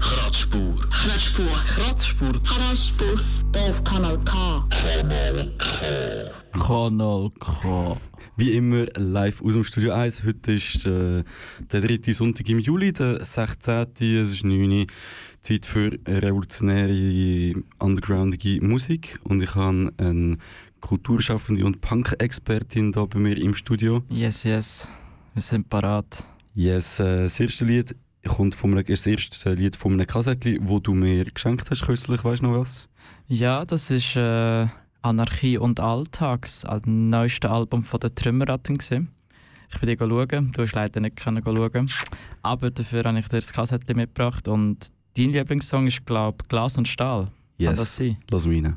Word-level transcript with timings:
Kratzspur. 0.00 0.74
Kratzspur. 0.90 1.46
Kratzspur. 1.66 2.32
Kratzspur. 2.44 3.20
Hier 3.54 3.70
auf 3.70 3.84
Kanal 3.84 4.18
K. 4.24 4.68
Kanal 6.52 7.30
K. 7.38 7.96
Wie 8.36 8.52
immer 8.52 8.86
live 8.96 9.42
aus 9.42 9.54
dem 9.54 9.64
Studio 9.64 9.92
1. 9.92 10.24
Heute 10.24 10.52
ist 10.52 10.86
äh, 10.86 11.24
der 11.72 11.80
dritte 11.80 12.12
Sonntag 12.12 12.48
im 12.48 12.60
Juli, 12.60 12.92
der 12.92 13.24
16. 13.24 13.86
Es 14.00 14.32
ist 14.32 14.44
9 14.44 14.70
Uhr. 14.70 14.86
Zeit 15.42 15.66
für 15.66 15.98
revolutionäre, 16.06 17.54
undergroundige 17.78 18.64
Musik. 18.64 19.18
Und 19.24 19.42
ich 19.42 19.54
habe 19.54 19.92
eine 19.96 20.36
Kulturschaffende 20.80 21.64
und 21.64 21.80
Punk-Expertin 21.80 22.92
hier 22.92 23.06
bei 23.06 23.18
mir 23.18 23.36
im 23.36 23.54
Studio. 23.54 24.02
Yes, 24.08 24.44
yes. 24.44 24.88
Wir 25.34 25.42
sind 25.42 25.68
parat. 25.68 26.24
Yes, 26.54 27.00
äh, 27.00 27.22
das 27.22 27.38
erste 27.40 27.64
Lied 27.64 27.94
kommt 28.28 28.54
von 28.54 28.72
einem, 28.72 28.84
ist 28.86 29.06
das 29.06 29.12
erste 29.12 29.54
Lied 29.54 29.76
von 29.76 29.92
einem 29.92 30.06
Kassettchen, 30.06 30.58
wo 30.62 30.78
du 30.78 30.94
mir 30.94 31.24
geschenkt 31.24 31.70
hast 31.70 31.82
kürzlich. 31.82 32.24
Weißt 32.24 32.42
du 32.42 32.46
noch 32.46 32.60
was? 32.60 32.88
Ja, 33.26 33.64
das 33.64 33.90
ist 33.90 34.16
äh, 34.16 34.66
Anarchie 35.02 35.58
und 35.58 35.80
Alltag, 35.80 36.42
das 36.42 36.64
neueste 36.84 37.50
Album 37.50 37.84
von 37.84 38.00
den 38.00 38.14
Trümmerratten. 38.14 38.78
gewesen. 38.78 39.08
Ich 39.70 39.80
bin 39.80 39.88
dir 39.88 39.98
schauen, 39.98 40.52
du 40.52 40.62
hast 40.62 40.74
leider 40.74 41.00
nicht 41.00 41.16
können 41.16 41.42
schauen. 41.44 41.90
Aber 42.42 42.70
dafür 42.70 43.04
habe 43.04 43.18
ich 43.18 43.28
dir 43.28 43.36
das 43.36 43.52
Kassettchen 43.52 43.96
mitgebracht 43.96 44.48
und 44.48 44.88
dein 45.16 45.32
Lieblingssong 45.32 45.86
ist, 45.86 46.06
glaube 46.06 46.38
ich, 46.42 46.48
Glas 46.48 46.78
und 46.78 46.88
Stahl. 46.88 47.30
Kann 47.60 47.76
das 47.76 47.96
sein? 47.96 48.16
Lass 48.30 48.46
mich 48.46 48.64
rein. 48.64 48.76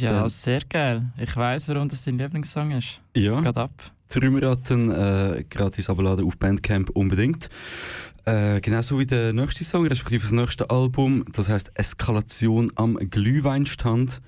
Ja, 0.00 0.28
sehr 0.28 0.60
geil. 0.68 1.12
Ich 1.18 1.36
weiß, 1.36 1.68
warum 1.68 1.88
das 1.88 2.04
dein 2.04 2.18
Lieblingssong 2.18 2.72
ist. 2.72 3.00
Ja. 3.16 3.40
Geht 3.40 3.56
ab. 3.56 3.70
Trümmerratten 4.08 4.90
äh, 4.90 5.44
gratis 5.48 5.88
abladen 5.88 6.26
auf 6.26 6.36
Bandcamp 6.36 6.90
unbedingt. 6.90 7.48
Äh, 8.24 8.60
genauso 8.60 8.98
wie 8.98 9.06
der 9.06 9.32
nächste 9.32 9.64
Song, 9.64 9.86
respektive 9.86 10.22
das 10.22 10.32
nächste 10.32 10.68
Album, 10.68 11.24
das 11.32 11.48
heißt 11.48 11.70
Eskalation 11.74 12.70
am 12.74 12.96
Glühweinstand. 12.96 14.20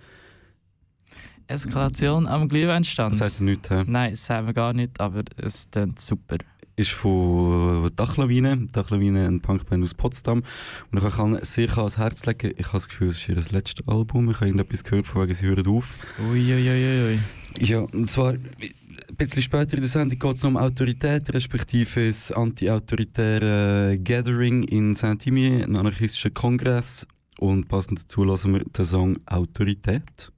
Eskalation 1.46 2.26
am 2.26 2.48
Glühweinstand. 2.48 3.12
Das 3.12 3.18
sagt 3.18 3.40
er 3.40 3.44
nicht, 3.44 3.70
hä? 3.70 3.84
Nein, 3.86 4.12
das 4.12 4.24
sagen 4.24 4.46
wir 4.46 4.54
gar 4.54 4.72
nicht, 4.72 5.00
aber 5.00 5.22
es 5.36 5.68
klingt 5.70 6.00
super. 6.00 6.38
Ist 6.76 6.92
von 6.92 7.90
Dachlawine. 7.94 8.68
Dachlawine, 8.72 9.26
ein 9.26 9.40
Punkband 9.40 9.84
aus 9.84 9.94
Potsdam. 9.94 10.42
Und 10.90 11.04
ich 11.04 11.14
kann 11.14 11.38
sehr 11.42 11.76
ans 11.76 11.98
Herz 11.98 12.24
legen. 12.24 12.52
Ich 12.56 12.66
habe 12.66 12.78
das 12.78 12.88
Gefühl, 12.88 13.08
es 13.08 13.16
ist 13.19 13.28
ihr 13.28 13.36
letztes 13.36 13.86
Album. 13.86 14.30
Ich 14.30 14.36
habe 14.36 14.46
irgendetwas 14.46 14.82
gehört, 14.82 15.06
von 15.06 15.22
wegen 15.22 15.34
sie 15.34 15.46
hören 15.46 15.66
auf. 15.66 15.98
Uiuiuiui. 16.19 17.12
Ui, 17.12 17.14
ui. 17.14 17.19
Ja, 17.60 17.80
und 17.80 18.10
zwar 18.10 18.32
ein 18.32 19.16
bisschen 19.16 19.42
später 19.42 19.74
in 19.74 19.80
der 19.80 19.88
Sendung 19.88 20.19
geht 20.19 20.36
es 20.36 20.44
um 20.44 20.56
Autorität, 20.56 21.32
respektive 21.34 22.06
das 22.06 22.32
anti-autoritäre 22.32 23.98
Gathering 24.02 24.62
in 24.64 24.94
Saint-Imier, 24.94 25.64
ein 25.64 25.76
anarchistischer 25.76 26.30
Kongress. 26.30 27.06
Und 27.38 27.68
passend 27.68 28.02
dazu 28.02 28.25
lassen 28.25 28.54
wir 28.54 28.64
den 28.64 28.84
Song 28.84 29.18
Autorität 29.26 30.32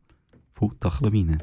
von 0.55 0.73
Dachlawine. 0.81 1.39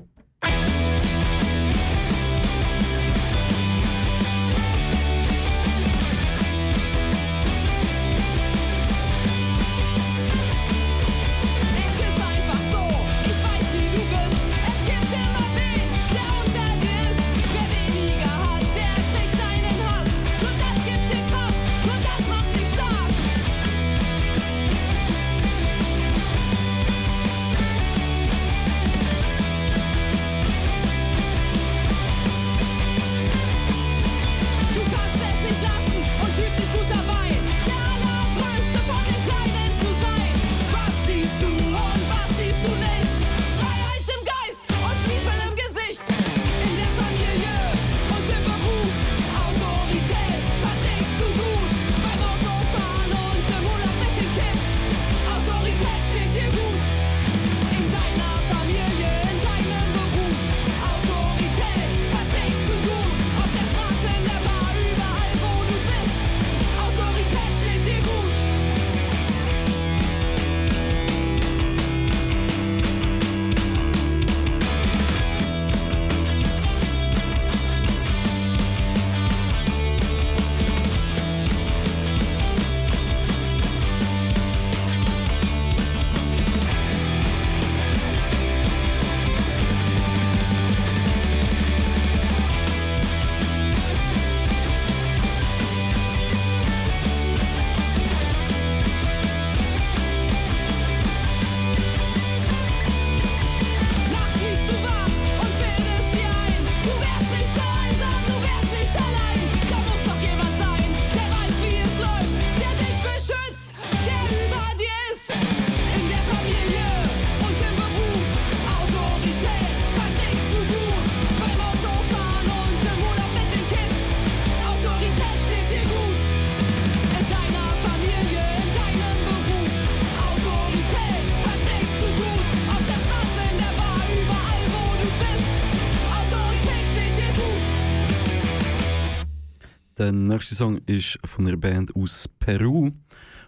Nächste 140.31 140.55
Song 140.55 140.79
ist 140.85 141.19
von 141.25 141.47
einer 141.47 141.57
Band 141.57 141.95
aus 141.95 142.27
Peru. 142.39 142.91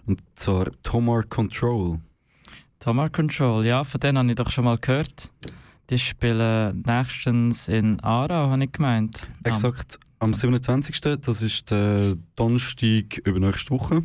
Und 0.05 0.21
zwar 0.35 0.69
Tomar 0.83 1.23
Control. 1.23 1.99
Tomar 2.79 3.09
Control, 3.09 3.65
ja, 3.65 3.83
von 3.83 3.99
denen 4.01 4.17
habe 4.17 4.29
ich 4.29 4.35
doch 4.35 4.49
schon 4.49 4.65
mal 4.65 4.77
gehört. 4.77 5.31
Die 5.89 5.97
spielen 5.97 6.83
nächstens 6.85 7.67
in 7.67 7.99
Aarau, 8.01 8.49
habe 8.49 8.63
ich 8.65 8.71
gemeint. 8.71 9.27
Exakt 9.43 9.99
am 10.19 10.33
27. 10.33 10.99
Das 11.21 11.41
ist 11.41 11.71
der 11.71 12.15
Donnerstag 12.35 13.19
über 13.25 13.39
nächste 13.39 13.71
Woche. 13.71 14.03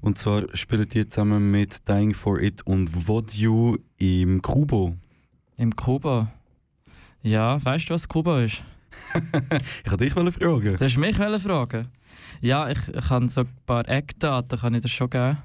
Und 0.00 0.18
zwar 0.18 0.44
spielen 0.54 0.88
die 0.88 1.06
zusammen 1.06 1.50
mit 1.50 1.88
Dying 1.88 2.14
for 2.14 2.40
It 2.40 2.62
und 2.66 2.88
Vodju 2.88 3.76
im 3.98 4.42
Kubo. 4.42 4.96
Im 5.56 5.76
Kuba. 5.76 6.32
Ja, 7.22 7.62
weißt 7.62 7.90
du, 7.90 7.94
was 7.94 8.08
Kuba 8.08 8.42
ist? 8.42 8.62
Ich 9.84 9.90
wollte 9.90 10.04
dich 10.04 10.34
fragen. 10.34 10.76
Du 10.76 10.84
hast 10.84 10.96
mich 10.96 11.16
fragen. 11.16 11.88
Ja, 12.40 12.70
ich, 12.70 12.88
ich 12.88 13.08
kann 13.08 13.28
so 13.28 13.42
ein 13.42 13.48
paar 13.66 13.88
Eckdaten 13.88 14.58
kann 14.58 14.74
ich 14.74 14.82
dir 14.82 14.88
schon 14.88 15.10
geben. 15.10 15.38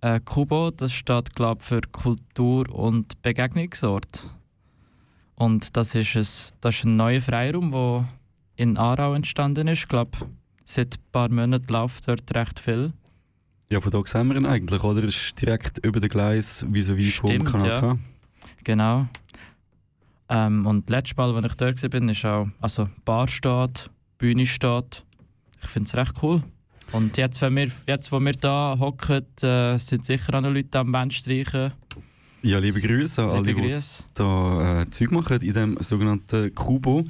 Äh, 0.00 0.20
Kubo, 0.20 0.70
das 0.70 0.92
steht 0.92 1.34
glaube 1.34 1.62
für 1.62 1.80
Kultur- 1.80 2.70
und 2.74 3.22
Begegnungsort. 3.22 4.30
Und 5.36 5.76
das 5.76 5.94
ist, 5.94 6.14
ein, 6.14 6.54
das 6.60 6.74
ist 6.76 6.84
ein 6.84 6.96
neuer 6.96 7.20
Freiraum, 7.20 7.70
der 7.70 8.08
in 8.56 8.76
Aarau 8.76 9.14
entstanden 9.14 9.68
ist. 9.68 9.80
Ich 9.80 9.88
glaube, 9.88 10.18
seit 10.64 10.96
ein 10.96 11.10
paar 11.12 11.30
Monaten 11.30 11.72
läuft 11.72 12.06
dort 12.06 12.34
recht 12.34 12.60
viel. 12.60 12.92
Ja, 13.70 13.80
von 13.80 13.90
da 13.90 14.02
sehen 14.04 14.28
wir 14.28 14.36
ihn 14.36 14.46
eigentlich, 14.46 14.82
oder? 14.84 15.00
Er 15.00 15.08
ist 15.08 15.40
direkt 15.40 15.78
über 15.84 15.98
den 15.98 16.10
Gleis 16.10 16.64
vis-à-vis 16.70 17.16
vom 17.16 17.30
Stimmt, 17.30 17.50
Kanal 17.50 17.68
ja. 17.68 17.98
Genau. 18.62 19.06
Ähm, 20.28 20.66
und 20.66 20.88
letztes 20.88 21.16
Mal, 21.16 21.34
als 21.34 21.46
ich 21.46 21.54
dort 21.54 21.82
war, 21.82 22.10
ist 22.10 22.24
auch 22.24 22.46
also 22.60 22.88
Bar 23.04 23.28
steht, 23.28 23.90
Bühne 24.18 24.46
steht. 24.46 25.04
Ich 25.64 25.70
finde 25.70 25.88
es 25.88 25.94
recht 25.96 26.14
cool. 26.22 26.42
Und 26.92 27.16
jetzt, 27.16 27.40
wenn 27.40 27.56
wir, 27.56 27.70
jetzt 27.86 28.12
wo 28.12 28.20
wir 28.20 28.32
da 28.32 28.76
hocken, 28.78 29.24
äh, 29.42 29.78
sind 29.78 30.04
sicher 30.04 30.34
auch 30.34 30.40
noch 30.42 30.50
Leute 30.50 30.78
am 30.78 30.92
Band 30.92 31.14
streichen. 31.14 31.72
Ja, 32.42 32.58
liebe 32.58 32.80
Grüße 32.80 33.22
an 33.22 33.30
alle, 33.30 33.54
die 33.54 33.78
da 34.14 34.82
äh, 34.82 34.90
Zeug 34.90 35.10
machen 35.10 35.40
in 35.40 35.52
dem 35.54 35.76
sogenannten 35.80 36.54
Kubo. 36.54 37.04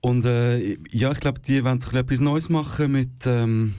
Und 0.00 0.24
äh, 0.24 0.78
ja, 0.92 1.10
ich 1.10 1.18
glaube, 1.20 1.40
die 1.40 1.64
wollen 1.64 1.78
bisschen 1.78 1.96
etwas 1.98 2.20
Neues 2.20 2.48
machen 2.48 2.92
mit 2.92 3.26
ähm, 3.26 3.74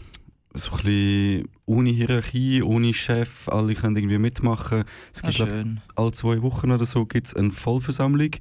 so 0.54 0.72
ein 0.72 0.78
bisschen 0.78 1.50
ohne 1.66 1.89
Hierarchie, 1.89 2.62
ohne 2.63 2.94
Chef. 2.94 3.48
Alle 3.48 3.75
können 3.75 3.95
irgendwie 3.95 4.18
mitmachen. 4.18 4.84
Es 5.13 5.24
Ah, 5.24 5.28
gibt, 5.28 5.38
glaub, 5.38 5.50
schön. 5.50 5.81
alle 5.95 6.12
zwei 6.12 6.42
Wochen 6.42 6.72
oder 6.72 6.84
so 6.86 7.06
gibt's 7.06 7.34
eine 7.34 7.51
Vollversammlung, 7.51 8.31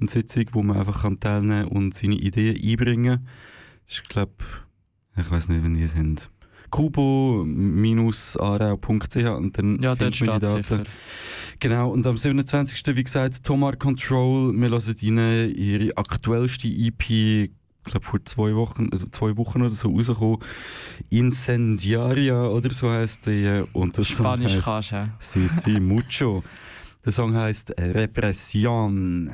eine 0.00 0.08
Sitzung, 0.08 0.44
wo 0.52 0.62
man 0.62 0.76
einfach 0.76 1.02
kann 1.02 1.18
teilnehmen 1.18 1.66
und 1.66 1.94
seine 1.94 2.14
Ideen 2.14 2.56
einbringen 2.62 3.16
kann. 3.16 3.28
Ich 3.88 4.02
glaube, 4.04 4.32
ich 5.16 5.30
weiß 5.30 5.48
nicht, 5.48 5.62
wenn 5.64 5.74
die 5.74 5.86
sind. 5.86 6.30
kubo-arau.ch 6.70 9.16
und 9.36 9.58
dann 9.58 9.82
Ja, 9.82 9.94
dort 9.94 10.00
man 10.00 10.10
die 10.10 10.16
steht 10.16 10.28
Daten. 10.28 10.62
sicher. 10.62 10.82
Genau, 11.60 11.90
und 11.90 12.06
am 12.06 12.16
27. 12.16 12.96
wie 12.96 13.04
gesagt, 13.04 13.44
Tomar 13.44 13.76
Control. 13.76 14.52
Wir 14.52 14.68
hören 14.70 15.18
rein 15.18 15.54
ihre 15.54 15.96
aktuellste 15.96 16.66
EP, 16.68 17.10
ich 17.10 17.50
glaube 17.84 18.06
vor 18.06 18.24
zwei 18.24 18.54
Wochen, 18.54 18.88
also 18.90 19.06
zwei 19.08 19.36
Wochen 19.36 19.62
oder 19.62 19.74
so 19.74 19.90
rausgekommen. 19.90 20.38
Incendiaria 21.10 22.46
oder 22.48 22.70
so 22.72 22.90
heißt 22.90 23.26
die. 23.26 23.64
Und 23.72 23.96
der 23.96 24.04
Song 24.04 24.16
Spanisch 24.24 24.54
heißt 24.56 24.64
kannst 24.64 24.90
du, 24.92 24.96
ja. 24.96 25.08
Si 25.18 25.46
Si 25.46 25.78
Mucho. 25.80 26.42
Der 27.04 27.12
Song 27.12 27.34
heißt 27.34 27.74
Repression. 27.78 29.30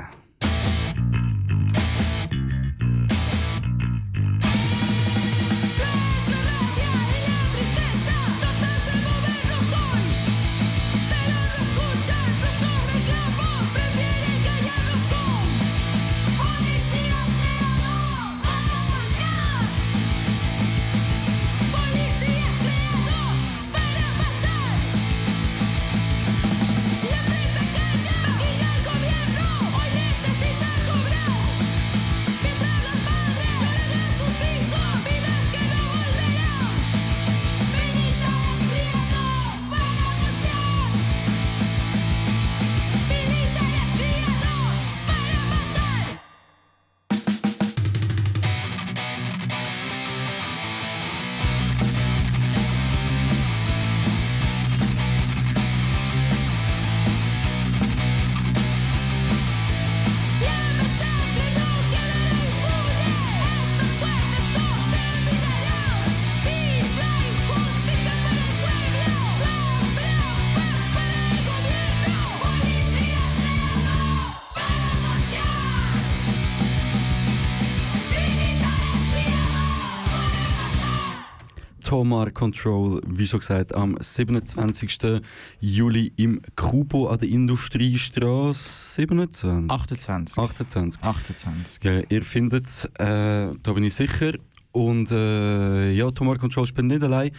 Tomar 81.89 82.31
Control, 82.33 83.01
wie 83.07 83.27
schon 83.27 83.41
gesagt, 83.41 83.75
am 83.75 83.97
27. 83.99 85.23
Juli 85.59 86.13
im 86.17 86.43
Kubo 86.55 87.09
an 87.09 87.19
der 87.19 87.31
Industriestraße 87.31 88.97
27. 88.97 89.71
28. 89.71 90.39
28. 90.39 91.03
28. 91.03 91.85
Ja, 91.85 92.03
ihr 92.11 92.23
findet 92.25 92.67
es, 92.67 92.85
äh, 92.99 93.55
da 93.63 93.73
bin 93.73 93.85
ich 93.85 93.95
sicher. 93.95 94.35
Und 94.73 95.11
äh, 95.11 95.93
ja, 95.93 96.11
Tomar 96.11 96.37
Control 96.37 96.67
spielt 96.67 96.89
nicht 96.89 97.03
allein. 97.03 97.31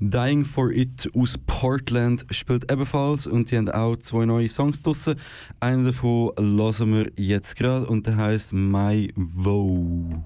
Dying 0.00 0.46
for 0.46 0.70
It 0.70 1.10
aus 1.14 1.36
Portland 1.36 2.24
spielt 2.30 2.72
ebenfalls 2.72 3.26
und 3.26 3.50
die 3.50 3.58
haben 3.58 3.68
auch 3.68 3.96
zwei 3.96 4.24
neue 4.24 4.48
Songs 4.48 4.80
draussen. 4.80 5.16
Einen 5.60 5.84
davon 5.84 6.32
hören 6.38 6.94
wir 6.94 7.12
jetzt 7.16 7.54
gerade 7.54 7.84
und 7.84 8.06
der 8.06 8.16
heißt 8.16 8.54
My 8.54 9.12
Woe. 9.14 10.24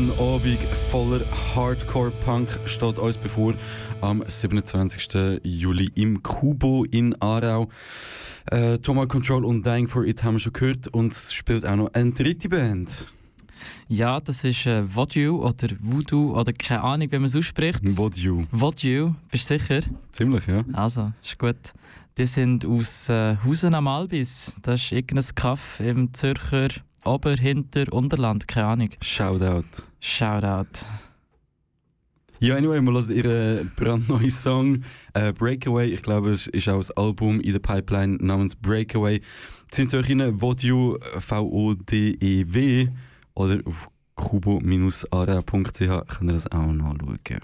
Ein 0.00 0.18
Abend 0.18 0.58
voller 0.90 1.20
Hardcore-Punk 1.54 2.60
steht 2.64 2.98
uns 2.98 3.18
bevor 3.18 3.52
am 4.00 4.24
27. 4.26 5.42
Juli 5.42 5.90
im 5.94 6.22
Kubo 6.22 6.84
in 6.84 7.14
Aarau. 7.20 7.68
Äh, 8.50 8.78
Thomas 8.78 9.08
Control 9.08 9.44
und 9.44 9.66
Dying 9.66 9.88
for 9.88 10.06
It 10.06 10.24
haben 10.24 10.36
wir 10.36 10.40
schon 10.40 10.54
gehört 10.54 10.88
und 10.88 11.12
es 11.12 11.34
spielt 11.34 11.66
auch 11.66 11.76
noch 11.76 11.92
eine 11.92 12.12
dritte 12.12 12.48
Band. 12.48 13.12
Ja, 13.88 14.20
das 14.20 14.42
ist 14.42 14.64
äh, 14.64 14.84
Vodou 14.84 15.42
oder 15.42 15.68
Voodoo 15.80 16.34
oder 16.34 16.54
keine 16.54 16.82
Ahnung, 16.82 17.12
wie 17.12 17.18
man 17.18 17.26
es 17.26 17.36
ausspricht. 17.36 17.86
Vodou. 17.86 18.40
Vodou, 18.50 19.14
bist 19.30 19.50
du 19.50 19.58
sicher? 19.58 19.80
Ziemlich, 20.12 20.46
ja. 20.46 20.64
Also, 20.72 21.12
ist 21.22 21.38
gut. 21.38 21.74
Die 22.16 22.24
sind 22.24 22.64
aus 22.64 23.10
äh, 23.10 23.36
Hausen 23.44 23.74
am 23.74 23.86
Albis. 23.86 24.56
Das 24.62 24.80
ist 24.80 24.92
irgendein 24.92 25.34
Kaff 25.34 25.78
im 25.78 26.14
Zürcher 26.14 26.68
Ober-, 27.04 27.36
Hinter-, 27.36 27.92
Unterland, 27.92 28.46
keine 28.48 28.66
Ahnung. 28.66 28.90
Shoutout. 29.00 29.82
Shoutout. 30.00 30.84
Ja, 32.42 32.56
anyway, 32.56 32.80
wir 32.80 32.92
hören 32.92 33.10
ihren 33.10 33.72
brandneuen 33.76 34.30
Song 34.30 34.82
äh, 35.12 35.30
Breakaway. 35.30 35.88
Ich 35.88 36.02
glaube, 36.02 36.30
es 36.30 36.46
ist 36.46 36.68
auch 36.68 36.82
ein 36.82 36.96
Album 36.96 37.40
in 37.40 37.52
der 37.52 37.58
Pipeline 37.58 38.16
namens 38.16 38.56
Breakaway. 38.56 39.20
Sind 39.70 39.92
euch 39.92 40.08
in 40.08 40.38
Vodou, 40.38 40.96
V-O-D-E-W 41.18 42.88
oder 43.34 43.60
auf 43.66 43.90
kubo-ara.ch 44.14 45.42
könnt 45.44 46.30
ihr 46.30 46.32
das 46.32 46.50
auch 46.50 46.66
nachschauen. 46.66 47.40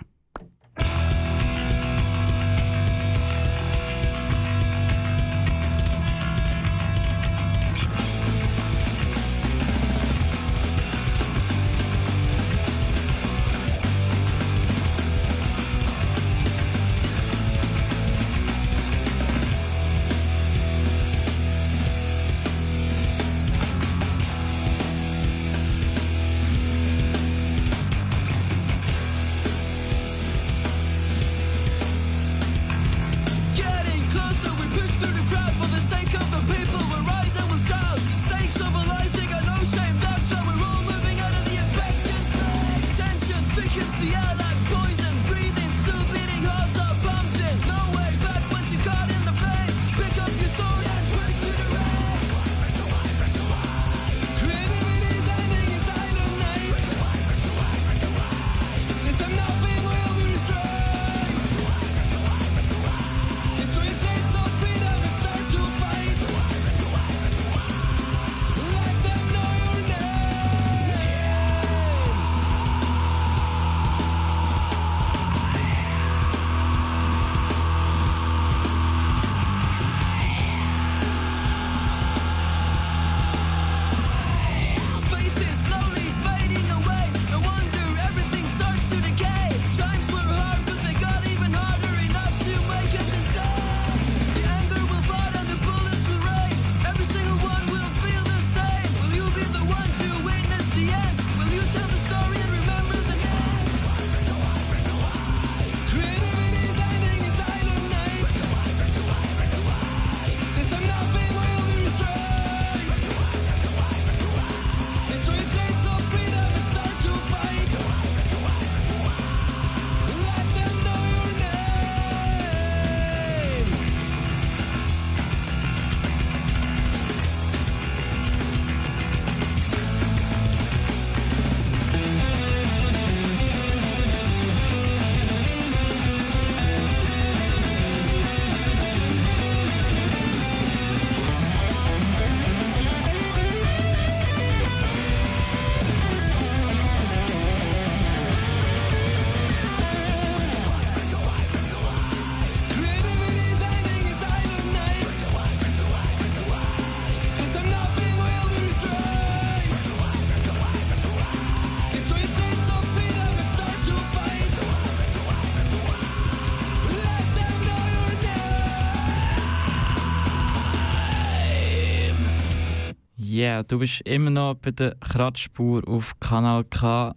Yeah, 173.46 173.62
du 173.62 173.78
bist 173.78 174.00
immer 174.00 174.30
noch 174.30 174.56
bei 174.56 174.72
der 174.72 174.96
Kratzspur 174.96 175.88
auf 175.88 176.18
Kanal 176.18 176.64
K, 176.64 177.14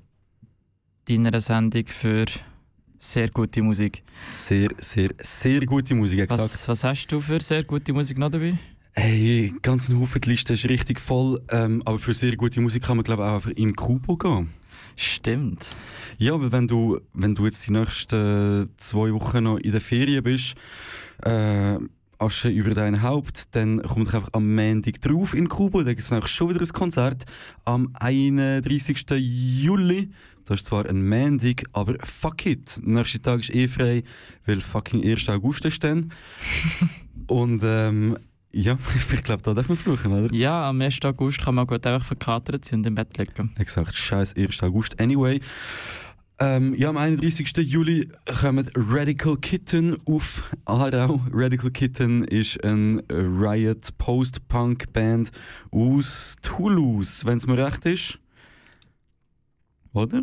deiner 1.06 1.42
Sendung 1.42 1.88
für 1.88 2.28
sehr 3.00 3.30
gute 3.30 3.64
Musik. 3.64 4.04
Sehr, 4.30 4.70
sehr, 4.78 5.10
sehr 5.20 5.66
gute 5.66 5.96
Musik, 5.96 6.20
exakt. 6.20 6.42
Was, 6.44 6.68
was 6.68 6.84
hast 6.84 7.08
du 7.08 7.20
für 7.20 7.40
sehr 7.40 7.64
gute 7.64 7.94
Musik 7.94 8.20
noch 8.20 8.30
dabei? 8.30 8.60
Hey, 8.92 9.56
ganz 9.64 9.90
ein 9.90 10.00
Haufen, 10.00 10.22
die 10.22 10.30
Liste 10.30 10.54
ist 10.54 10.70
richtig 10.70 11.00
voll, 11.00 11.42
ähm, 11.50 11.82
aber 11.84 11.98
für 11.98 12.14
sehr 12.14 12.36
gute 12.36 12.62
Musik 12.62 12.84
kann 12.84 12.98
man 12.98 13.04
glaube 13.04 13.24
ich 13.24 13.28
auch 13.28 13.34
einfach 13.34 13.52
im 13.52 13.76
Kubo 13.76 14.16
gehen. 14.16 14.50
Stimmt. 14.98 15.66
Ja, 16.20 16.40
weil 16.40 16.52
wenn 16.52 16.68
du, 16.68 17.00
wenn 17.14 17.34
du 17.34 17.46
jetzt 17.46 17.66
die 17.66 17.72
nächsten 17.72 18.70
zwei 18.78 19.12
Wochen 19.14 19.46
noch 19.46 19.58
in 19.58 19.72
der 19.72 19.82
Ferien 19.82 20.22
bist, 20.22 20.54
äh, 21.24 21.80
Asche 22.20 22.50
über 22.50 22.74
dein 22.74 23.02
Haupt, 23.02 23.56
dann 23.56 23.82
kommt 23.82 24.14
einfach 24.14 24.30
am 24.34 24.54
Montag 24.54 25.02
drauf 25.02 25.34
in 25.34 25.50
Kubo, 25.50 25.84
da 25.84 25.94
gibt 25.94 26.12
es 26.12 26.30
schon 26.30 26.50
wieder 26.50 26.62
ein 26.62 26.68
Konzert 26.68 27.24
am 27.66 27.90
31. 27.94 29.06
Juli. 29.18 30.12
Das 30.46 30.62
ist 30.62 30.68
zwar 30.68 30.86
ein 30.88 31.08
Montag, 31.08 31.64
aber 31.74 31.96
fuck 32.04 32.46
it. 32.46 32.78
Der 32.78 32.94
nächste 32.94 33.22
Tag 33.22 33.42
ist 33.42 33.54
eh 33.54 33.68
frei, 33.68 34.04
weil 34.46 34.62
fucking 34.62 35.04
1. 35.04 35.30
August 35.30 35.64
ist 35.66 35.84
dann. 35.84 36.12
Und 37.28 37.62
ähm, 37.64 38.18
ja, 38.52 38.78
ich 39.14 39.24
glaube, 39.24 39.44
da 39.44 39.54
darf 39.54 39.70
man 39.70 39.78
fluchen, 39.78 40.12
oder? 40.12 40.34
Ja, 40.34 40.70
am 40.70 40.82
1. 40.82 41.00
August 41.04 41.42
kann 41.42 41.56
man 41.56 41.68
gut 41.68 41.86
einfach 41.86 42.06
verkatert 42.06 42.66
sein 42.66 42.80
und 42.80 42.88
im 42.88 42.96
Bett 42.96 43.16
liegen. 43.18 43.54
Exakt, 43.58 43.96
scheiß 43.96 44.36
1. 44.36 44.64
August. 44.64 45.00
Anyway, 45.00 45.40
ähm, 46.40 46.74
ja, 46.76 46.90
am 46.90 46.98
31. 46.98 47.58
Juli 47.58 48.10
kommen 48.40 48.70
Radical 48.76 49.38
Kitten 49.38 49.98
auf 50.06 50.44
Aarau. 50.66 51.22
Radical 51.34 51.72
Kitten 51.72 52.24
ist 52.24 52.64
eine 52.64 53.04
Riot 53.10 53.98
Post-Punk-Band 53.98 55.32
aus 55.72 56.38
Toulouse, 56.42 57.26
wenn 57.26 57.38
es 57.38 57.46
mir 57.46 57.58
recht 57.58 57.86
ist. 57.86 58.20
Oder? 59.94 60.22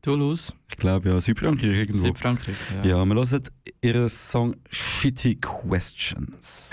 Toulouse, 0.00 0.54
Ich 0.70 0.76
glaube 0.76 1.08
ja, 1.10 1.20
Südfrankreich 1.20 1.76
irgendwo. 1.76 2.06
Südfrankreich. 2.06 2.56
Ja. 2.84 2.98
Ja, 3.00 3.04
wir 3.04 3.14
hören 3.14 3.42
ihren 3.82 4.08
Song 4.08 4.56
Shitty 4.70 5.34
Questions. 5.36 6.70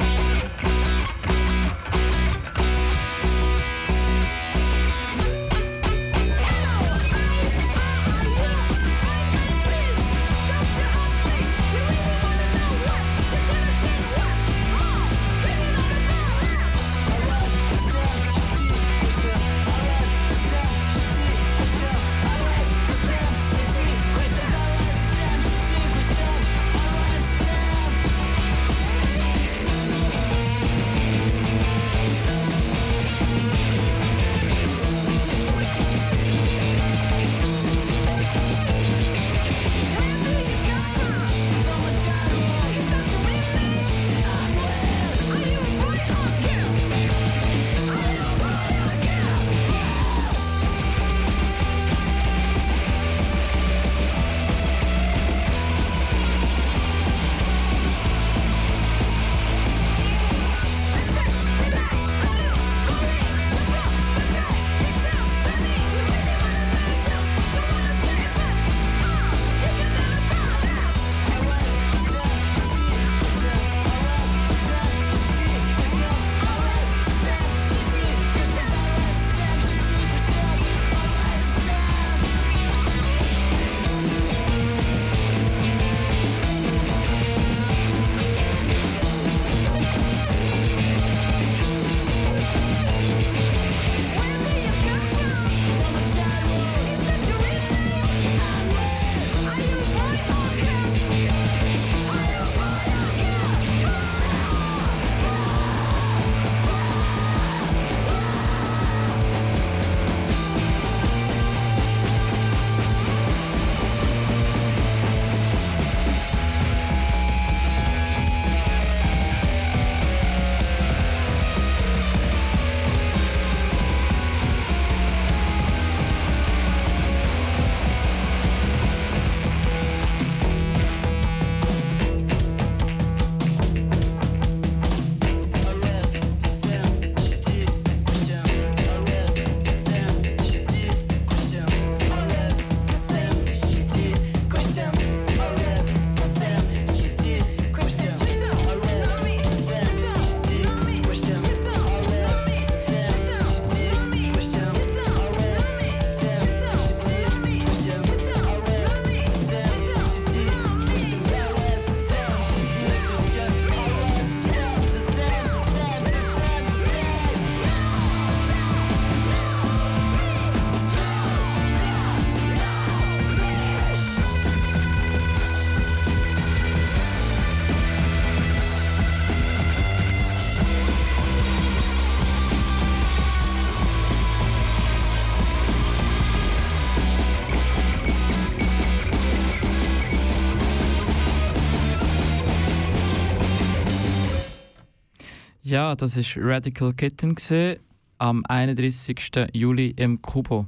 Ja, 195.66 195.96
das 195.96 196.16
ist 196.16 196.38
Radical 196.38 196.94
Kitten 196.94 197.34
gewesen, 197.34 197.80
am 198.20 198.46
31. 198.46 199.18
Juli 199.52 199.96
im 199.98 200.22
Kubo. 200.22 200.68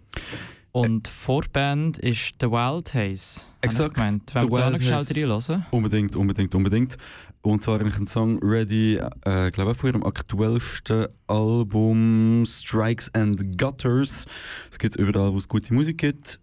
Und 0.72 1.08
Vorband 1.08 2.00
ist 2.00 2.34
The 2.42 2.48
Wild 2.48 2.96
Haze. 2.96 3.42
Exakt, 3.62 3.96
Wenn 3.96 4.20
wir 4.34 4.42
noch 4.42 4.72
Wild 4.72 4.84
schnell 4.84 4.98
Haze. 4.98 5.16
reinhören. 5.16 5.66
Unbedingt, 5.70 6.16
unbedingt, 6.16 6.56
unbedingt. 6.56 6.98
Und 7.44 7.62
zwar 7.62 7.78
habe 7.78 7.90
ich 7.90 7.96
einen 7.96 8.08
Song 8.08 8.40
ready, 8.42 9.00
äh, 9.24 9.52
glaube 9.52 9.74
ich, 9.74 9.78
von 9.78 9.92
ihrem 9.92 10.04
aktuellsten 10.04 11.06
Album 11.28 12.44
Strikes 12.48 13.14
and 13.14 13.56
Gutters. 13.56 14.26
Es 14.72 14.80
gibt 14.80 14.96
überall, 14.96 15.32
wo 15.32 15.38
es 15.38 15.48
gute 15.48 15.76
Musik 15.76 16.00
gibt. 16.00 16.40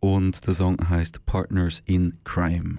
Und 0.00 0.44
der 0.44 0.54
Song 0.54 0.76
heißt 0.90 1.24
Partners 1.24 1.84
in 1.86 2.18
Crime. 2.24 2.78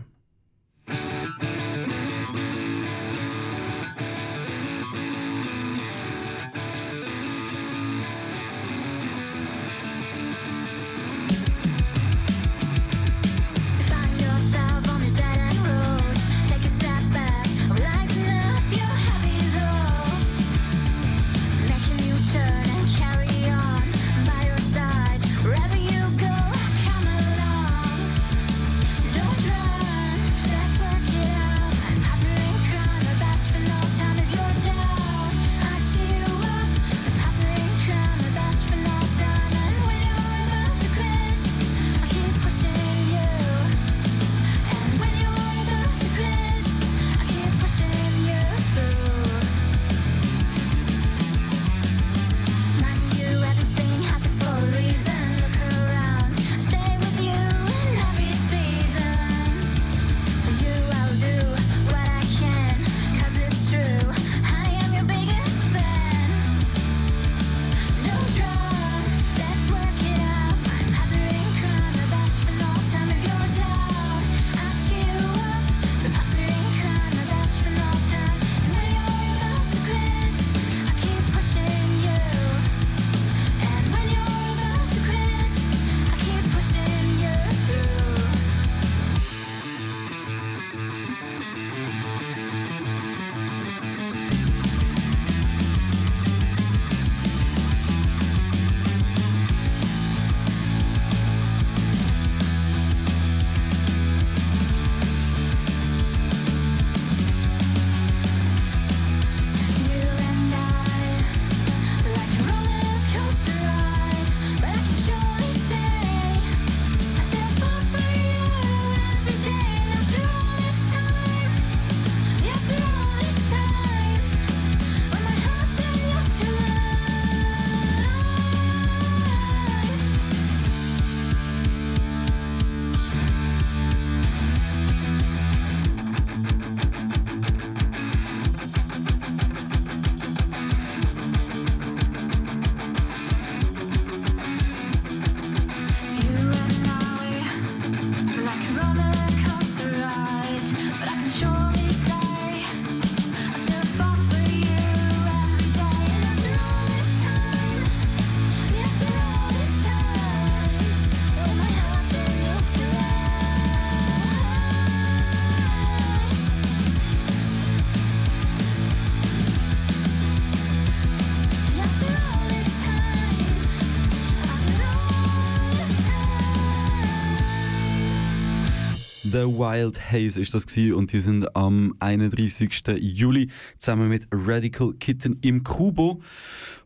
The 179.37 179.43
Wild 179.43 179.99
Haze 180.11 180.41
ist 180.41 180.55
das 180.55 180.65
gewesen 180.65 180.95
und 180.95 181.13
die 181.13 181.19
sind 181.19 181.55
am 181.55 181.93
31. 181.99 182.71
Juli 182.99 183.51
zusammen 183.77 184.09
mit 184.09 184.27
Radical 184.31 184.93
Kitten 184.93 185.37
im 185.41 185.63
Kubo. 185.63 186.21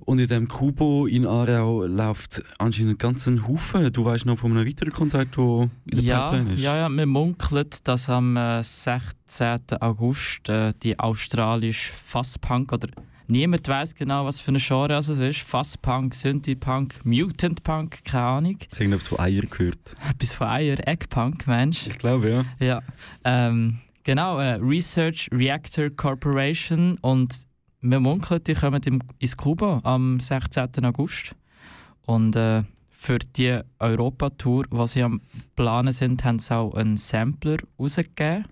Und 0.02 0.20
in 0.20 0.28
dem 0.28 0.50
Kubo 0.50 1.06
in 1.06 1.26
Aarau 1.26 1.86
läuft 1.86 2.44
anscheinend 2.58 3.00
ganz 3.00 3.26
ein 3.28 3.48
Haufen. 3.48 3.94
Du 3.94 4.04
weißt 4.04 4.26
noch 4.26 4.40
von 4.40 4.52
einem 4.52 4.68
weiteren 4.68 4.92
Konzert, 4.92 5.30
das 5.38 5.38
in 5.38 5.70
der 5.86 6.02
Ja, 6.02 6.30
Pipeline 6.32 6.54
ist. 6.56 6.62
ja, 6.62 6.76
ja, 6.76 6.90
man 6.90 7.08
munkelt, 7.08 7.88
dass 7.88 8.10
am 8.10 8.36
äh, 8.36 8.62
16. 8.62 9.60
August 9.80 10.50
äh, 10.50 10.74
die 10.84 11.00
australische 11.00 11.94
Fuzz-Punk 11.94 12.74
oder 12.74 12.90
niemand 13.32 13.68
weiß 13.68 13.96
genau, 13.96 14.26
was 14.26 14.40
für 14.40 14.52
ein 14.52 14.58
Genre 14.58 14.94
es 14.96 15.10
ist. 15.10 15.40
Fuzz-Punk, 15.40 16.14
Synthie-Punk, 16.14 17.04
Mutant-Punk, 17.04 18.04
keine 18.04 18.24
Ahnung. 18.24 18.58
Ich 18.60 18.68
habe 18.72 18.84
irgendetwas 18.84 19.08
von 19.08 19.20
Eier 19.20 19.42
gehört. 19.42 19.96
Etwas 20.10 20.34
von 20.34 20.48
Eier, 20.48 20.88
Egg-Punk, 20.88 21.48
Mensch. 21.48 21.88
Ich 21.88 21.98
glaube, 21.98 22.30
ja. 22.30 22.46
Ja, 22.60 22.82
ähm, 23.24 23.80
genau, 24.04 24.38
äh, 24.40 24.56
Research 24.62 25.30
Reactor 25.32 25.90
Corporation 25.90 26.98
und 27.02 27.48
wir 27.82 28.00
munkeln, 28.00 28.44
die 28.44 28.54
kommen 28.54 28.82
im, 28.84 29.02
ins 29.18 29.36
Kuba 29.36 29.80
am 29.84 30.20
16. 30.20 30.86
August. 30.86 31.36
Und 32.06 32.36
äh, 32.36 32.64
für 32.92 33.18
die 33.18 33.60
Europatour, 33.80 34.66
die 34.72 34.88
sie 34.88 35.02
am 35.02 35.22
Planen 35.56 35.94
sind, 35.94 36.24
haben 36.24 36.40
sie 36.40 36.56
auch 36.56 36.76
einen 36.76 36.98
Sampler 36.98 37.58
rausgegeben. 37.80 38.46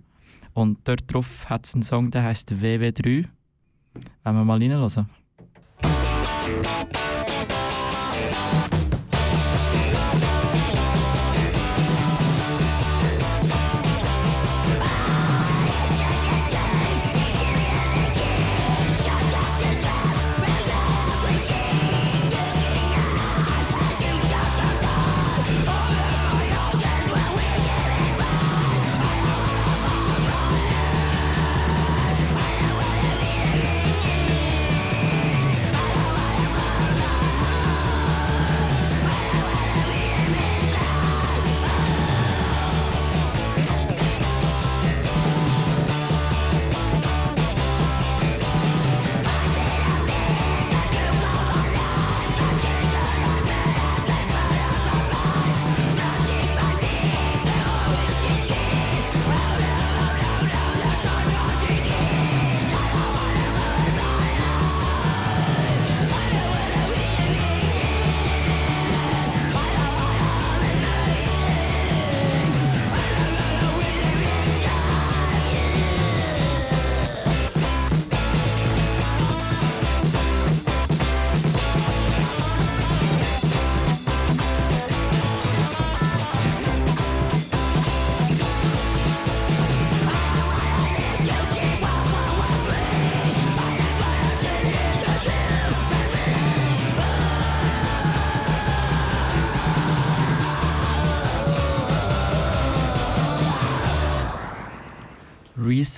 Und 0.53 0.79
dort 0.85 1.13
drauf 1.13 1.49
hat 1.49 1.67
es 1.67 1.75
einen 1.75 1.83
Song, 1.83 2.09
der 2.09 2.23
heißt 2.23 2.53
WW3. 2.53 3.27
Wollen 4.23 4.35
wir 4.37 4.45
mal 4.45 4.57
reinhören? 4.59 5.09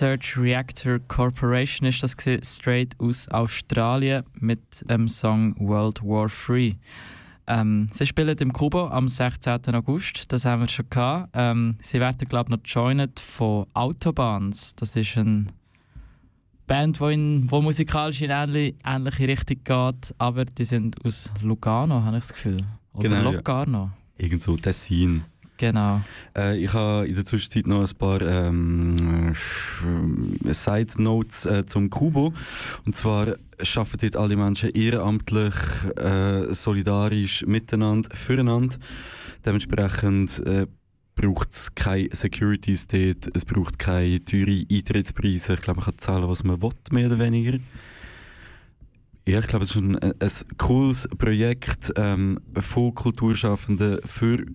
Research 0.01 0.35
Reactor 0.35 0.97
Corporation 1.07 1.87
ist 1.87 2.01
das 2.01 2.17
gewesen, 2.17 2.43
straight 2.43 2.99
aus 2.99 3.27
Australien 3.27 4.23
mit 4.39 4.59
dem 4.89 5.07
Song 5.07 5.53
World 5.59 6.01
War 6.01 6.27
Free. 6.27 6.73
Ähm, 7.45 7.87
sie 7.91 8.07
spielen 8.07 8.35
im 8.39 8.51
Kubo 8.51 8.87
am 8.87 9.07
16. 9.07 9.75
August, 9.75 10.31
das 10.31 10.43
haben 10.43 10.61
wir 10.61 10.69
schon 10.69 10.89
gehabt. 10.89 11.29
Ähm, 11.33 11.77
sie 11.83 11.99
werden, 11.99 12.27
glaube 12.27 12.49
ich, 12.49 12.57
noch 12.57 12.63
joined 12.65 13.19
von 13.19 13.67
Autobahns. 13.75 14.75
Das 14.75 14.95
ist 14.95 15.15
eine 15.19 15.45
Band, 16.65 16.99
die 16.99 17.13
in, 17.13 17.51
wo 17.51 17.61
musikalisch 17.61 18.23
in 18.23 18.31
ähnliche, 18.31 18.73
ähnliche 18.83 19.27
Richtung 19.27 19.63
geht, 19.63 20.15
aber 20.17 20.45
die 20.45 20.65
sind 20.65 20.95
aus 21.05 21.29
Lugano, 21.43 22.01
habe 22.01 22.17
ich 22.17 22.23
das 22.23 22.33
Gefühl. 22.33 22.57
Oder 22.93 23.09
Genau, 23.09 23.29
ja. 23.29 23.35
Locarno. 23.37 23.91
Irgend 24.17 24.41
so 24.41 24.57
Tessin. 24.57 25.25
Genau. 25.62 26.02
Äh, 26.36 26.58
ich 26.58 26.74
habe 26.74 27.08
in 27.08 27.13
der 27.13 27.24
Zwischenzeit 27.24 27.67
noch 27.67 27.88
ein 27.88 27.95
paar 27.95 28.19
ähm, 28.19 29.36
Side 30.50 31.00
Notes 31.00 31.45
äh, 31.45 31.67
zum 31.67 31.91
Kubo. 31.91 32.34
Und 32.84 32.95
zwar 32.95 33.36
arbeiten 33.60 33.97
dort 34.02 34.15
alle 34.15 34.36
Menschen 34.36 34.71
ehrenamtlich, 34.71 35.54
äh, 35.97 36.52
solidarisch 36.52 37.45
miteinander, 37.45 38.10
füreinander. 38.15 38.76
Dementsprechend 39.45 40.39
äh, 40.47 40.65
braucht 41.13 41.52
es 41.52 41.76
keine 41.76 42.10
Securities 42.12 42.88
dort, 42.88 43.30
es 43.36 43.45
braucht 43.45 43.78
keine 43.78 44.26
teure 44.26 44.65
Eintrittspreise. 44.67 45.54
Ich 45.54 45.62
glaube, 45.62 45.82
man 45.82 45.86
kann 45.86 46.00
zahlen, 46.00 46.28
was 46.28 46.43
man 46.43 46.60
will, 46.60 46.71
mehr 46.89 47.06
oder 47.06 47.19
weniger. 47.19 47.60
Ja, 49.27 49.39
ich 49.39 49.47
glaube, 49.47 49.65
es 49.65 49.71
ist 49.71 49.77
ein, 49.77 49.97
ein 49.97 50.57
cooles 50.57 51.07
Projekt 51.17 51.93
ähm, 51.95 52.39
von 52.60 52.93
Kulturschaffenden 52.95 53.99
für 54.03 54.45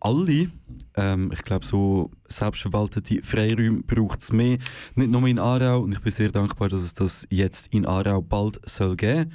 alle. 0.00 0.50
Ähm, 0.94 1.30
ich 1.32 1.42
glaube, 1.42 1.64
so 1.64 2.10
selbstverwaltete 2.28 3.22
Freiräume 3.22 3.82
braucht 3.82 4.20
es 4.20 4.30
mehr. 4.30 4.58
Nicht 4.96 5.10
nur 5.10 5.26
in 5.26 5.38
Aarau. 5.38 5.80
Und 5.80 5.92
ich 5.92 6.00
bin 6.00 6.12
sehr 6.12 6.30
dankbar, 6.30 6.68
dass 6.68 6.80
es 6.80 6.92
das 6.92 7.26
jetzt 7.30 7.68
in 7.68 7.86
Aarau 7.86 8.20
bald 8.20 8.60
soll 8.68 8.96
geben. 8.96 9.32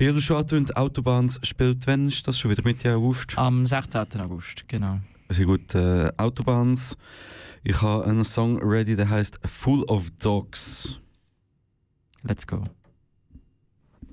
Ja, 0.00 0.10
du 0.10 0.20
schon 0.20 0.38
angetönt, 0.38 0.76
Autobahns 0.76 1.38
spielt, 1.44 1.86
wann 1.86 2.08
ist 2.08 2.26
das 2.26 2.36
schon 2.36 2.50
wieder 2.50 2.64
Mitte 2.64 2.92
August? 2.92 3.38
Am 3.38 3.64
16. 3.64 4.20
August, 4.20 4.66
genau. 4.66 4.98
Sehr 5.28 5.46
gut, 5.46 5.76
äh, 5.76 6.10
Autobahns. 6.16 6.96
Ich 7.62 7.80
habe 7.80 8.04
einen 8.04 8.24
Song 8.24 8.60
ready, 8.60 8.96
der 8.96 9.08
heißt 9.08 9.38
Full 9.46 9.84
of 9.84 10.10
Dogs. 10.20 10.98
Let's 12.24 12.44
go. 12.44 12.64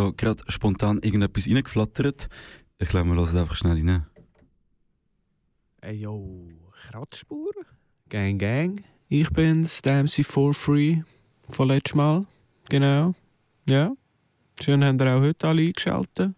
da 0.00 0.10
gerade 0.16 0.42
spontan 0.48 0.98
irgendetwas 1.02 1.46
reingeflattert. 1.46 2.28
Ich 2.78 2.88
glaube, 2.88 3.10
wir 3.10 3.16
hören 3.16 3.36
einfach 3.36 3.56
schnell 3.56 3.74
rein. 3.74 4.06
Ey 5.82 5.96
yo, 5.96 6.48
Kratzspur? 6.88 7.52
Gang 8.08 8.38
Gang. 8.38 8.82
Ich 9.08 9.28
bin's, 9.30 9.82
der 9.82 10.02
MC 10.02 10.24
for 10.24 10.54
Free 10.54 11.02
von 11.48 11.68
letztem 11.68 11.98
Mal. 11.98 12.26
Genau. 12.68 13.14
Ja. 13.68 13.92
Schön, 14.62 14.84
habt 14.84 15.02
ihr 15.02 15.16
auch 15.16 15.20
heute 15.20 15.48
alle 15.48 15.62
eingeschaltet. 15.62 16.34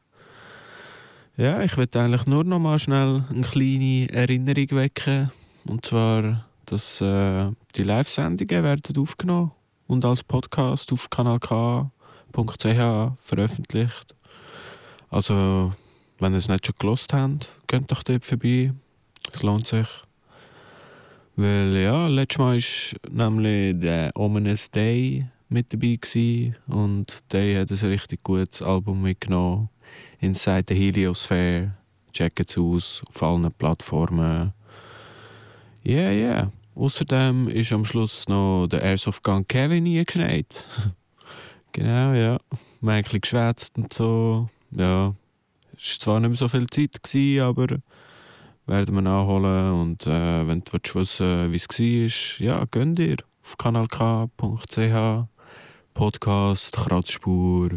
Ja, 1.36 1.62
ich 1.62 1.76
möchte 1.76 2.00
eigentlich 2.00 2.26
nur 2.26 2.44
noch 2.44 2.58
mal 2.58 2.78
schnell 2.78 3.24
eine 3.28 3.40
kleine 3.42 4.08
Erinnerung 4.12 4.70
wecken. 4.72 5.30
Und 5.64 5.86
zwar, 5.86 6.46
dass 6.66 7.00
äh, 7.00 7.50
die 7.74 7.84
Live-Sendungen 7.84 8.64
werden 8.64 8.96
aufgenommen 8.96 9.52
und 9.86 10.04
als 10.04 10.22
Podcast 10.24 10.92
auf 10.92 11.08
kanalk.ch 12.32 13.12
veröffentlicht. 13.18 14.14
Also, 15.10 15.72
wenn 16.18 16.32
ihr 16.32 16.38
es 16.38 16.48
nicht 16.48 16.66
schon 16.66 16.74
gelost 16.78 17.12
habt, 17.12 17.50
geht 17.66 17.90
doch 17.90 18.02
dort 18.02 18.24
vorbei. 18.24 18.72
Es 19.32 19.42
lohnt 19.42 19.66
sich. 19.66 19.88
Weil 21.36 21.76
ja, 21.76 22.08
letztes 22.08 22.38
Mal 22.38 22.58
war 22.58 23.10
nämlich 23.10 23.78
der 23.78 24.10
Ominous 24.14 24.70
Day 24.70 25.26
mit 25.48 25.72
dabei 25.72 25.98
gewesen 26.00 26.56
und 26.66 27.32
Day 27.32 27.56
hat 27.56 27.70
ein 27.70 27.88
richtig 27.88 28.22
gutes 28.22 28.62
Album 28.62 29.02
mitgenommen. 29.02 29.68
Inside 30.20 30.64
the 30.68 30.74
Heliosphere. 30.74 31.74
Checkt 32.12 32.50
es 32.50 32.58
aus 32.58 33.02
auf 33.08 33.22
allen 33.22 33.50
Plattformen. 33.52 34.52
Yeah, 35.84 36.12
yeah. 36.12 36.52
Außerdem 36.74 37.48
ist 37.48 37.72
am 37.72 37.84
Schluss 37.84 38.28
noch 38.28 38.66
der 38.66 38.82
Airsoft 38.82 39.22
Gun 39.22 39.46
Kevin 39.46 39.86
eingeschneit. 39.86 40.66
genau, 41.72 42.12
ja. 42.12 42.14
Wir 42.14 42.38
haben 42.80 42.88
ein 42.88 43.02
bisschen 43.02 43.20
geschwätzt 43.20 43.78
und 43.78 43.92
so. 43.92 44.48
Ja. 44.70 45.14
Es 45.76 45.92
war 45.92 45.98
zwar 45.98 46.20
nicht 46.20 46.30
mehr 46.30 46.36
so 46.36 46.48
viel 46.48 46.66
Zeit, 46.68 47.02
gewesen, 47.02 47.42
aber 47.42 47.66
werden 48.66 48.94
wir 48.94 49.02
nachholen. 49.02 49.72
Und 49.72 50.06
äh, 50.06 50.46
wenn 50.46 50.60
du 50.60 50.72
willst 50.72 50.94
wissen 50.94 51.52
wie 51.52 52.04
es 52.04 52.40
war, 52.40 52.46
ja, 52.46 52.64
gönn 52.70 52.94
dir 52.94 53.16
auf 53.42 53.56
kanalk.ch 53.58 55.26
Podcast, 55.94 56.76
Kratzspur. 56.76 57.70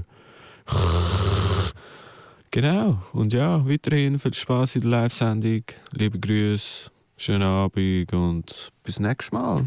Genau. 2.51 3.01
Und 3.11 3.33
ja, 3.33 3.67
weiterhin 3.67 4.17
viel 4.17 4.33
Spaß 4.33 4.77
in 4.77 4.81
der 4.83 4.91
Live-Sendung. 4.91 5.63
Liebe 5.91 6.19
Grüße, 6.19 6.89
schönen 7.17 7.43
Abend 7.43 8.13
und 8.13 8.71
bis 8.83 8.99
nächstes 8.99 9.33
Mal. 9.33 9.65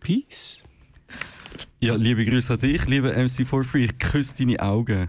Peace. 0.00 0.60
Ja, 1.80 1.94
liebe 1.94 2.24
Grüße 2.24 2.54
an 2.54 2.58
dich, 2.60 2.86
liebe 2.86 3.10
MC43. 3.10 3.76
Ich 3.76 3.98
küsse 3.98 4.36
deine 4.38 4.60
Augen. 4.60 5.08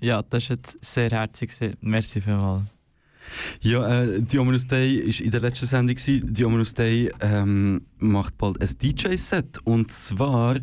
Ja, 0.00 0.22
das 0.22 0.50
war 0.50 0.56
jetzt 0.56 0.78
sehr 0.84 1.10
herzig. 1.10 1.50
gewesen. 1.50 1.76
Merci 1.80 2.20
vielmals. 2.20 2.64
Ja, 3.60 4.02
äh, 4.02 4.20
die 4.20 4.38
Ominous 4.38 4.66
Day 4.66 5.06
war 5.06 5.24
in 5.24 5.30
der 5.30 5.40
letzten 5.40 5.66
Sendung. 5.66 5.96
Ominous 6.44 6.74
Day 6.74 7.10
ähm, 7.20 7.86
macht 7.98 8.36
bald 8.38 8.60
ein 8.60 8.68
DJ-Set. 8.78 9.58
Und 9.64 9.92
zwar 9.92 10.56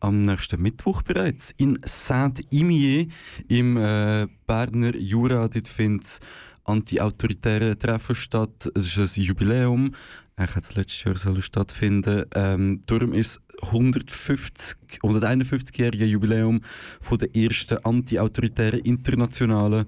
am 0.00 0.22
nächsten 0.22 0.60
Mittwoch 0.60 1.02
bereits 1.02 1.52
in 1.56 1.78
Saint-Imier 1.84 3.06
im 3.48 3.76
äh, 3.76 4.26
Berner 4.46 4.96
Jura. 4.96 5.48
Dort 5.48 5.68
findet 5.68 6.20
anti-autoritäre 6.64 7.78
Treffen 7.78 8.14
statt. 8.14 8.70
Es 8.74 8.96
ist 8.96 9.16
ein 9.16 9.22
Jubiläum. 9.24 9.94
Eigentlich 10.38 10.54
hat 10.54 10.64
es 10.64 10.74
letztes 10.76 11.02
Jahr 11.02 11.16
sollen 11.16 11.42
stattfinden. 11.42 12.24
Ähm, 12.32 12.82
darum 12.86 13.12
ist 13.12 13.40
150, 13.60 15.00
151-jährige 15.02 16.04
Jubiläum 16.04 16.60
von 17.00 17.18
der 17.18 17.34
ersten 17.34 17.78
anti-autoritären 17.84 18.78
Internationale. 18.78 19.86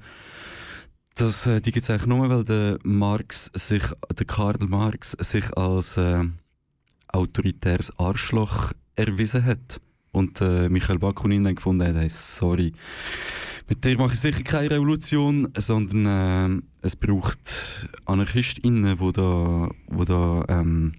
Das, 1.14 1.46
äh, 1.46 1.60
die 1.60 1.70
gibt 1.70 1.84
es 1.84 1.90
eigentlich 1.90 2.06
nur, 2.06 2.28
weil 2.28 2.42
der 2.42 2.78
Marx 2.82 3.48
sich, 3.54 3.84
der 4.12 4.26
Karl 4.26 4.58
Marx 4.66 5.12
sich 5.12 5.56
als 5.56 5.96
äh, 5.96 6.24
autoritäres 7.06 7.96
Arschloch 7.96 8.72
erwiesen 8.96 9.44
hat. 9.44 9.80
Und 10.12 10.40
äh, 10.40 10.68
Michael 10.68 10.99
Bakunin 10.99 11.44
dann 11.44 11.55
gefunden 11.55 11.87
hat, 11.87 11.94
hey, 11.94 12.09
sorry, 12.09 12.73
mit 13.68 13.85
dir 13.85 13.96
mache 13.96 14.14
ich 14.14 14.20
sicher 14.20 14.42
keine 14.42 14.73
Revolution, 14.73 15.49
sondern 15.57 16.59
äh, 16.59 16.62
es 16.83 16.96
braucht 16.96 17.88
AnarchistInnen, 18.05 18.99
die 18.99 19.12
da, 19.12 19.68
wo 19.87 20.05
da 20.05 20.44
ähm, 20.49 20.94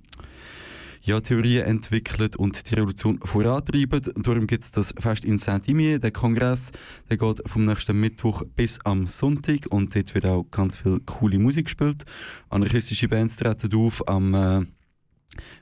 ja, 1.02 1.20
Theorien 1.20 1.66
entwickelt 1.66 2.36
und 2.36 2.70
die 2.70 2.76
Revolution 2.76 3.20
vorantreiben. 3.24 4.02
Darum 4.24 4.48
gibt 4.48 4.64
es 4.64 4.72
das 4.72 4.94
Fest 4.98 5.26
in 5.26 5.38
Saint-Imier, 5.38 6.00
der 6.00 6.12
Kongress, 6.12 6.72
der 7.10 7.18
geht 7.18 7.42
vom 7.46 7.66
nächsten 7.66 8.00
Mittwoch 8.00 8.44
bis 8.56 8.80
am 8.86 9.08
Sonntag 9.08 9.68
und 9.70 9.96
dort 9.96 10.16
wird 10.16 10.26
auch 10.26 10.46
ganz 10.52 10.78
viel 10.78 11.00
coole 11.06 11.40
Musik 11.40 11.66
gespielt. 11.66 12.06
Anarchistische 12.50 13.08
Bands 13.08 13.36
treten 13.36 13.74
auf 13.76 14.08
am 14.08 14.34
äh, 14.34 14.66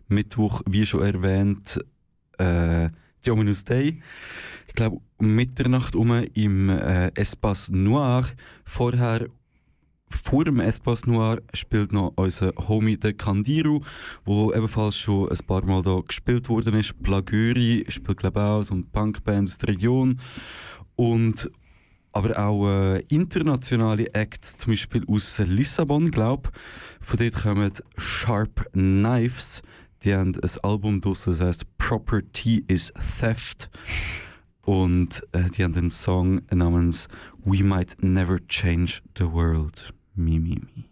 Mittwoch, 0.09 0.61
wie 0.69 0.85
schon 0.85 1.01
erwähnt, 1.01 1.79
äh, 2.37 2.89
die 3.25 3.31
Ominous 3.31 3.63
Day. 3.63 4.01
Ich 4.67 4.73
glaube, 4.73 5.01
um 5.17 5.35
Mitternacht 5.35 5.95
um 5.95 6.11
im 6.33 6.69
äh, 6.69 7.11
Espace 7.15 7.69
Noir. 7.71 8.25
Vorher 8.65 9.27
vor 10.09 10.45
dem 10.45 10.59
Espace 10.59 11.05
Noir 11.05 11.41
spielt 11.53 11.91
noch 11.91 12.13
unser 12.15 12.53
Homie 12.67 12.97
der 12.97 13.13
Kandiru, 13.13 13.81
wo 14.25 14.51
ebenfalls 14.53 14.97
schon 14.97 15.29
ein 15.29 15.37
paar 15.45 15.65
Mal 15.65 15.83
da 15.83 15.99
gespielt 16.05 16.49
worden 16.49 16.75
ist. 16.75 17.01
Plagöri 17.01 17.85
spielt 17.89 18.17
glaube 18.17 18.39
ich 18.39 18.45
auch 18.45 18.63
so 18.63 18.73
eine 18.73 18.83
Punkband 18.83 19.49
aus 19.49 19.57
der 19.57 19.69
Region 19.69 20.19
und 20.95 21.49
aber 22.11 22.37
auch 22.39 22.67
äh, 22.67 22.99
internationale 23.09 24.13
Acts, 24.13 24.57
zum 24.57 24.73
Beispiel 24.73 25.05
aus 25.07 25.37
Lissabon, 25.39 26.09
glaube 26.09 26.49
Von 27.01 27.19
dort 27.19 27.43
kommen 27.43 27.71
Sharp 27.97 28.67
Knives. 28.73 29.61
Die 30.03 30.13
haben 30.13 30.33
ein 30.33 30.51
Album 30.63 31.01
draussen, 31.01 31.33
das 31.33 31.41
heißt 31.41 31.77
Property 31.77 32.63
is 32.67 32.93
Theft. 33.19 33.69
Und 34.61 35.23
äh, 35.31 35.49
die 35.49 35.63
haben 35.63 35.75
einen 35.75 35.89
Song 35.89 36.41
namens 36.51 37.07
We 37.43 37.63
Might 37.63 37.97
Never 38.01 38.37
Change 38.47 39.01
the 39.17 39.25
World. 39.25 39.93
Mi, 40.15 40.39
mi, 40.39 40.61
mi. 40.75 40.85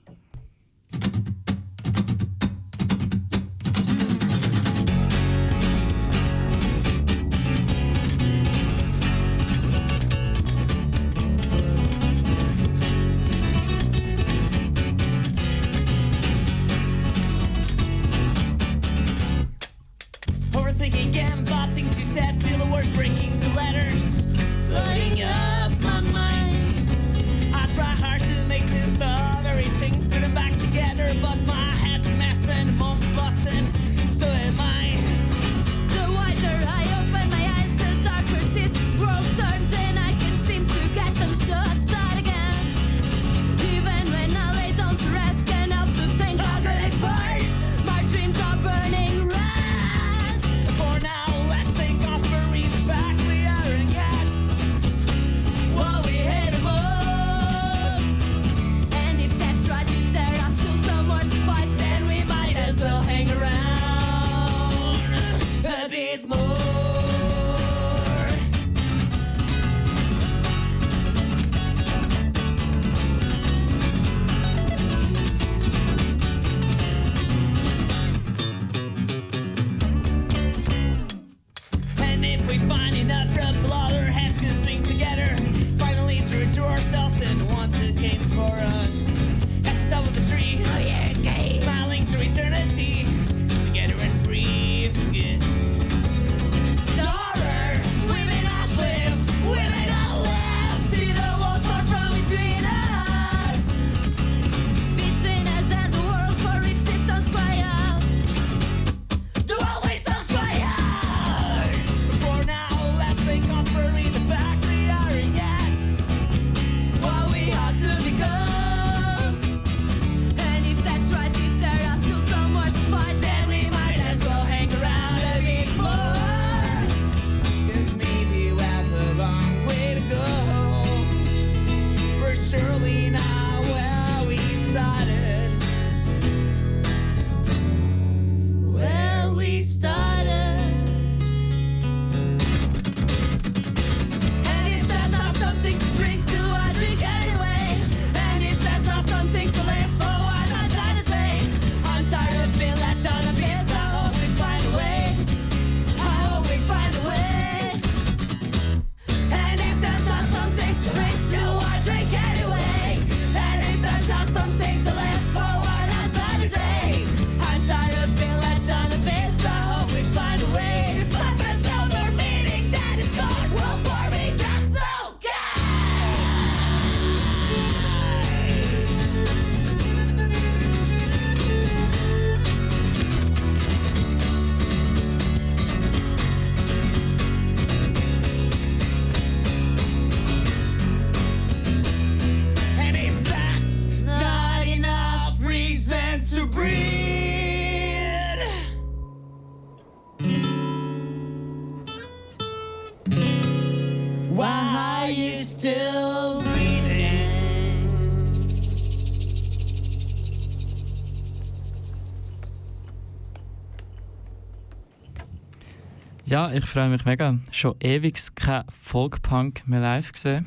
Ja, 216.38 216.52
ich 216.52 216.66
freue 216.66 216.88
mich 216.88 217.04
mega. 217.04 217.40
Schon 217.50 217.74
ewig 217.80 218.20
kein 218.36 218.64
Folkpunk 218.70 219.68
mehr 219.68 219.80
live 219.80 220.12
gesehen. 220.12 220.46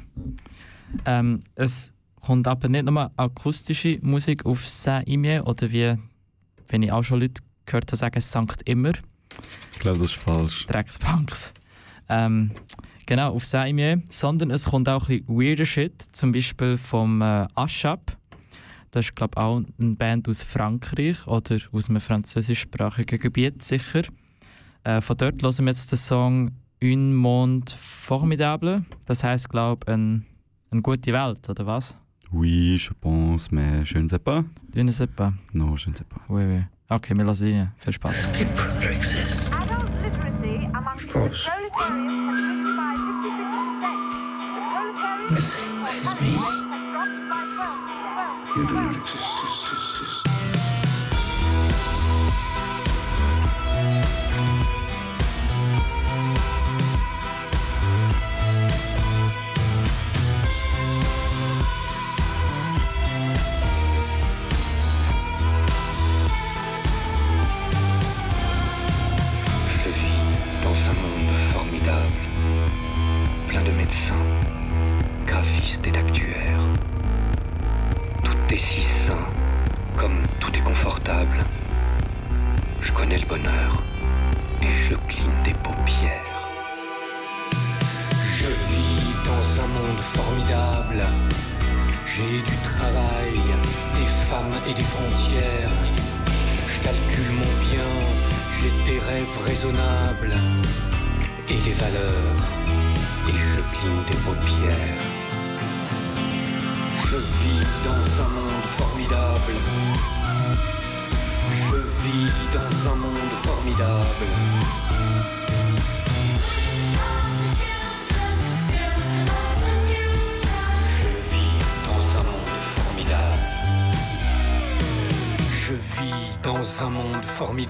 Ähm, 1.04 1.42
es 1.56 1.92
kommt 2.20 2.46
aber 2.46 2.68
nicht 2.68 2.84
nur 2.84 3.10
akustische 3.16 3.98
Musik 4.00 4.46
auf 4.46 4.68
Saint-Imier 4.68 5.48
oder 5.48 5.72
wie, 5.72 5.96
wenn 6.68 6.84
ich 6.84 6.92
auch 6.92 7.02
schon 7.02 7.20
Leute 7.20 7.42
gehört 7.66 7.90
habe, 7.90 7.96
sagen 7.96 8.20
Sankt 8.20 8.62
Immer, 8.68 8.92
Ich 9.72 9.80
glaube, 9.80 9.98
das 9.98 10.12
ist 10.12 10.14
falsch. 10.14 10.64
Dreckspunks. 10.68 11.54
Ähm, 12.08 12.52
genau, 13.06 13.34
auf 13.34 13.44
Saint-Imier. 13.44 14.00
Sondern 14.10 14.52
es 14.52 14.66
kommt 14.66 14.88
auch 14.88 15.08
ein 15.08 15.24
bisschen 15.24 15.40
weirder 15.40 15.64
Shit, 15.64 16.04
zum 16.12 16.30
Beispiel 16.30 16.78
vom 16.78 17.20
äh, 17.20 17.48
Ashab. 17.56 18.16
Das 18.92 19.06
ist, 19.06 19.16
glaube 19.16 19.32
ich, 19.34 19.42
auch 19.42 19.62
eine 19.80 19.96
Band 19.96 20.28
aus 20.28 20.44
Frankreich 20.44 21.26
oder 21.26 21.58
aus 21.72 21.88
einem 21.88 22.00
französischsprachigen 22.00 23.18
Gebiet 23.18 23.64
sicher. 23.64 24.02
Äh, 24.84 25.00
von 25.00 25.16
dort 25.16 25.42
hören 25.42 25.58
wir 25.58 25.66
jetzt 25.66 25.92
den 25.92 25.98
Song 25.98 26.50
«Un 26.82 27.14
Monde 27.14 27.70
Formidable». 27.76 28.84
Das 29.06 29.22
heisst, 29.22 29.48
glaube 29.50 29.84
ich, 29.86 29.92
ein, 29.92 30.24
eine 30.70 30.80
gute 30.80 31.12
Welt, 31.12 31.48
oder 31.48 31.66
was? 31.66 31.94
Oui, 32.32 32.76
je 32.78 32.90
pense, 33.00 33.50
mais 33.50 33.84
je 33.84 33.98
ne 33.98 34.08
sais 34.08 34.18
pas. 34.18 34.44
Tu 34.72 34.82
ne 34.82 34.92
sais 34.92 35.06
pas. 35.06 35.32
Non, 35.52 35.76
je 35.76 35.90
ne 35.90 35.96
sais 35.96 36.04
pas. 36.04 36.20
Oui, 36.28 36.44
oui. 36.44 36.64
Okay, 36.88 37.16
wir 37.16 37.24
lassen 37.24 37.46
rein. 37.46 37.72
Viel 37.78 37.92
Spaß. 37.92 38.32
People 38.32 38.88
exist. 38.88 39.50
Adult 48.56 48.92
literacy 48.92 49.89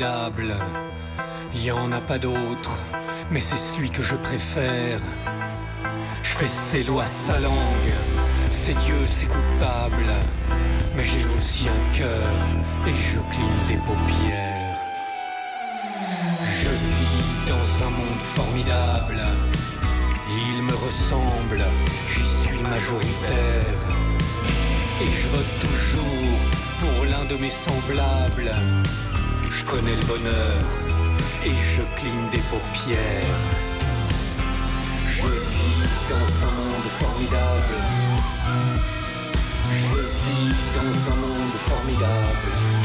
formidable. 0.00 0.56
Il 1.54 1.62
y 1.62 1.70
en 1.70 1.92
a 1.92 2.00
pas 2.00 2.18
d'autre, 2.18 2.82
mais 3.30 3.40
c'est 3.40 3.56
celui 3.56 3.90
que 3.90 4.02
je 4.02 4.14
préfère. 4.14 5.00
Je 6.22 6.30
fais 6.30 6.46
ses 6.46 6.82
lois 6.82 7.06
sa 7.06 7.38
langue, 7.38 7.94
c'est 8.48 8.76
Dieu, 8.78 9.00
c'est 9.04 9.26
coupable. 9.26 10.10
Mais 10.96 11.04
j'ai 11.04 11.24
aussi 11.36 11.68
un 11.68 11.96
cœur 11.96 12.32
et 12.86 12.92
je 12.92 13.18
cligne 13.30 13.62
des 13.68 13.76
paupières. 13.76 14.78
Je 16.62 16.70
vis 16.70 17.48
dans 17.48 17.86
un 17.86 17.90
monde 17.90 18.22
formidable. 18.36 19.22
Il 20.28 20.62
me 20.62 20.72
ressemble, 20.72 21.62
j'y 22.08 22.26
suis 22.46 22.62
majoritaire. 22.62 23.78
Et 25.02 25.06
je 25.06 25.28
vote 25.28 25.54
toujours 25.60 26.38
pour 26.80 27.04
l'un 27.06 27.24
de 27.24 27.36
mes 27.40 27.50
semblables. 27.50 28.54
Je 29.60 29.64
connais 29.66 29.94
le 29.94 30.06
bonheur 30.06 30.58
et 31.44 31.50
je 31.50 31.82
cligne 31.94 32.30
des 32.32 32.40
paupières. 32.50 33.36
Je 35.06 35.26
vis 35.26 35.82
dans 36.08 36.48
un 36.48 36.52
monde 36.56 36.88
formidable. 36.98 37.76
Je 39.70 39.96
vis 40.24 40.54
dans 40.76 41.12
un 41.12 41.16
monde 41.16 41.54
formidable. 41.68 42.79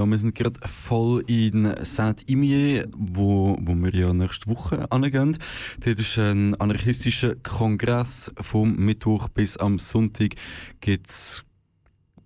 Ja, 0.00 0.06
wir 0.06 0.16
sind 0.16 0.34
gerade 0.34 0.58
voll 0.66 1.22
in 1.26 1.74
Saint-Imier, 1.82 2.88
wo, 2.96 3.58
wo 3.60 3.74
wir 3.74 3.94
ja 3.94 4.14
nächste 4.14 4.48
Woche 4.48 4.90
angehen. 4.90 5.36
Dort 5.84 5.98
ist 5.98 6.18
ein 6.18 6.54
anarchistischer 6.54 7.34
Kongress 7.34 8.32
vom 8.40 8.76
Mittwoch 8.76 9.28
bis 9.28 9.58
am 9.58 9.78
Sonntag. 9.78 10.36
Gibt's 10.80 11.44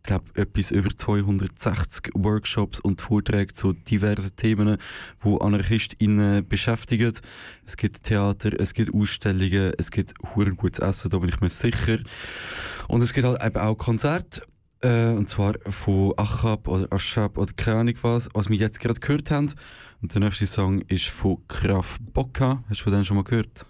glaube 0.05 0.27
etwas 0.35 0.71
über 0.71 0.97
260 0.97 2.13
Workshops 2.15 2.79
und 2.79 3.01
Vorträge 3.01 3.53
zu 3.53 3.73
diversen 3.73 4.37
Themen, 4.37 4.77
die 5.25 5.41
AnarchistInnen 5.41 6.47
beschäftigen. 6.47 7.13
Es 7.67 7.77
gibt 7.77 8.05
Theater, 8.05 8.53
es 8.57 8.73
gibt 8.73 8.95
Ausstellungen, 8.95 9.73
es 9.79 9.91
gibt 9.91 10.15
hure 10.37 10.55
gutes 10.55 10.79
Essen, 10.79 11.11
da 11.11 11.19
bin 11.19 11.29
ich 11.29 11.41
mir 11.41 11.51
sicher. 11.51 11.99
Und 12.87 13.03
es 13.03 13.13
gibt 13.13 13.27
halt 13.27 13.43
eben 13.43 13.57
auch 13.57 13.75
Konzerte. 13.75 14.43
Äh, 14.85 15.15
und 15.17 15.29
zwar 15.31 15.55
von 15.67 16.13
Achab 16.19 16.69
oder 16.69 16.87
Ashab 16.93 17.39
oder 17.39 17.55
keine 17.55 17.81
Ahnung 17.81 17.95
was, 18.03 18.29
was 18.35 18.51
wir 18.51 18.57
jetzt 18.57 18.81
gerade 18.81 19.01
gehört 19.01 19.31
haben. 19.31 19.51
Und 20.03 20.13
der 20.13 20.21
nächste 20.21 20.47
Song 20.47 20.83
ist 20.83 21.07
von 21.07 21.39
Graf 21.49 21.97
Bocca. 22.13 22.63
Hast 22.69 22.81
du 22.81 22.85
von 22.85 22.93
denen 22.93 23.07
schon 23.07 23.17
mal 23.17 23.25
gehört? 23.25 23.65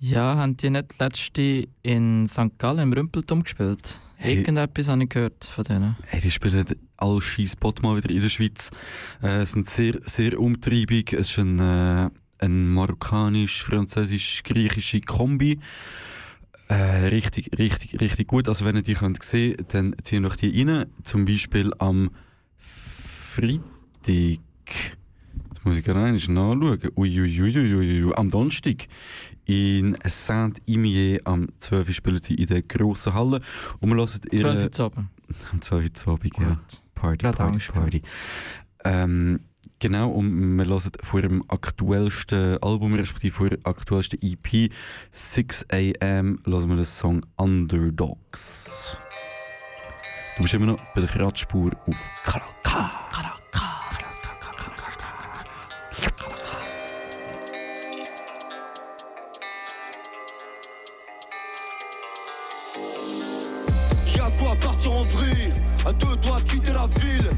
Ja, 0.00 0.36
haben 0.36 0.56
die 0.56 0.70
nicht 0.70 0.98
letzte 0.98 1.68
in 1.82 2.26
St. 2.26 2.56
Gallen 2.56 2.78
im 2.78 2.94
Rümpelturm 2.94 3.42
gespielt? 3.42 3.98
Hey. 4.16 4.38
Irgendetwas 4.38 4.88
habe 4.88 5.02
ich 5.02 5.10
gehört 5.10 5.44
von 5.44 5.64
denen. 5.64 5.96
Hey, 6.06 6.22
die 6.22 6.30
spielen 6.30 6.64
alle 6.96 7.20
Spot 7.20 7.74
mal 7.82 7.98
wieder 7.98 8.08
in 8.08 8.22
der 8.22 8.30
Schweiz. 8.30 8.70
Äh, 9.20 9.44
sind 9.44 9.66
sehr, 9.66 10.00
sehr 10.06 10.40
umtriebig. 10.40 11.12
Es 11.12 11.28
ist 11.30 11.38
ein, 11.38 11.58
äh, 11.58 12.08
ein 12.38 12.72
marokkanisch-französisch-griechische 12.72 15.02
Kombi. 15.02 15.60
Äh, 16.68 17.06
richtig, 17.08 17.58
richtig, 17.58 17.98
richtig 18.00 18.28
gut. 18.28 18.48
Also 18.48 18.64
wenn 18.64 18.76
ihr 18.76 18.82
die 18.82 18.94
könnt 18.94 19.22
sehen, 19.22 19.56
dann 19.68 19.94
ziehen 20.02 20.26
euch 20.26 20.36
die 20.36 20.62
rein. 20.62 20.86
Zum 21.02 21.24
Beispiel 21.24 21.72
am 21.78 22.10
Freitag. 22.58 23.58
Jetzt 24.06 25.64
muss 25.64 25.76
ich 25.78 25.84
gerade 25.84 26.12
nachschauen. 26.12 26.62
Ui, 26.62 26.78
ui, 26.96 27.20
ui, 27.20 27.56
ui, 27.56 27.74
ui, 27.74 28.04
ui. 28.04 28.14
Am 28.14 28.30
Donnerstag 28.30 28.86
in 29.46 29.96
Saint-Imier 30.04 31.20
am 31.24 31.48
12. 31.58 31.88
Uhr 31.88 31.94
spielen 31.94 32.22
sie 32.22 32.34
in 32.34 32.48
der 32.48 32.62
grossen 32.62 33.14
Halle. 33.14 33.40
Und 33.80 33.88
wir 33.88 33.96
hören 33.96 34.20
ihre... 34.30 34.52
12 34.52 34.64
Uhr 34.64 34.72
zu 34.72 34.82
Abend. 34.84 35.06
Am 35.52 35.62
12 35.62 35.84
Uhr 35.84 35.94
zu 35.94 36.10
Abend, 36.10 36.38
ja. 36.38 36.60
Party, 36.94 37.26
Party, 37.32 37.72
Party. 37.72 38.02
Ähm, 38.84 39.40
genau, 39.78 40.10
und 40.10 40.58
wir 40.58 40.66
hören 40.66 40.92
vor 41.02 41.22
dem 41.22 41.44
aktuellsten 41.48 42.62
Album, 42.62 42.94
respektive 42.94 43.34
vor 43.34 43.48
der 43.48 43.58
aktuellsten 43.64 44.18
EP, 44.22 44.72
6 45.12 45.66
AM, 45.70 46.40
hören 46.44 46.68
wir 46.68 46.76
den 46.76 46.84
Song 46.84 47.24
Underdogs. 47.36 48.96
Du 50.36 50.42
bist 50.42 50.54
immer 50.54 50.66
noch 50.66 50.78
bei 50.94 51.00
der 51.00 51.10
Kratzspur 51.10 51.72
auf 51.86 51.96
Kanal 52.24 52.48
K. 52.62 52.70
Kanal 53.12 53.32
K. 53.50 53.60
Kanal 53.90 54.14
K, 54.22 54.28
Kanal 54.40 54.76
K, 54.76 54.82
Kanal 54.96 55.16
K, 55.90 56.10
Kanal 56.16 56.38
K. 56.38 56.58
Y'a 64.16 64.30
quoi 64.38 64.54
partir 64.56 64.92
en 64.92 65.02
vrille 65.02 65.52
À 65.84 65.92
deux 65.92 66.16
doigts 66.16 66.40
de 66.40 66.50
quitter 66.50 66.72
la 66.72 66.86
ville 67.00 67.30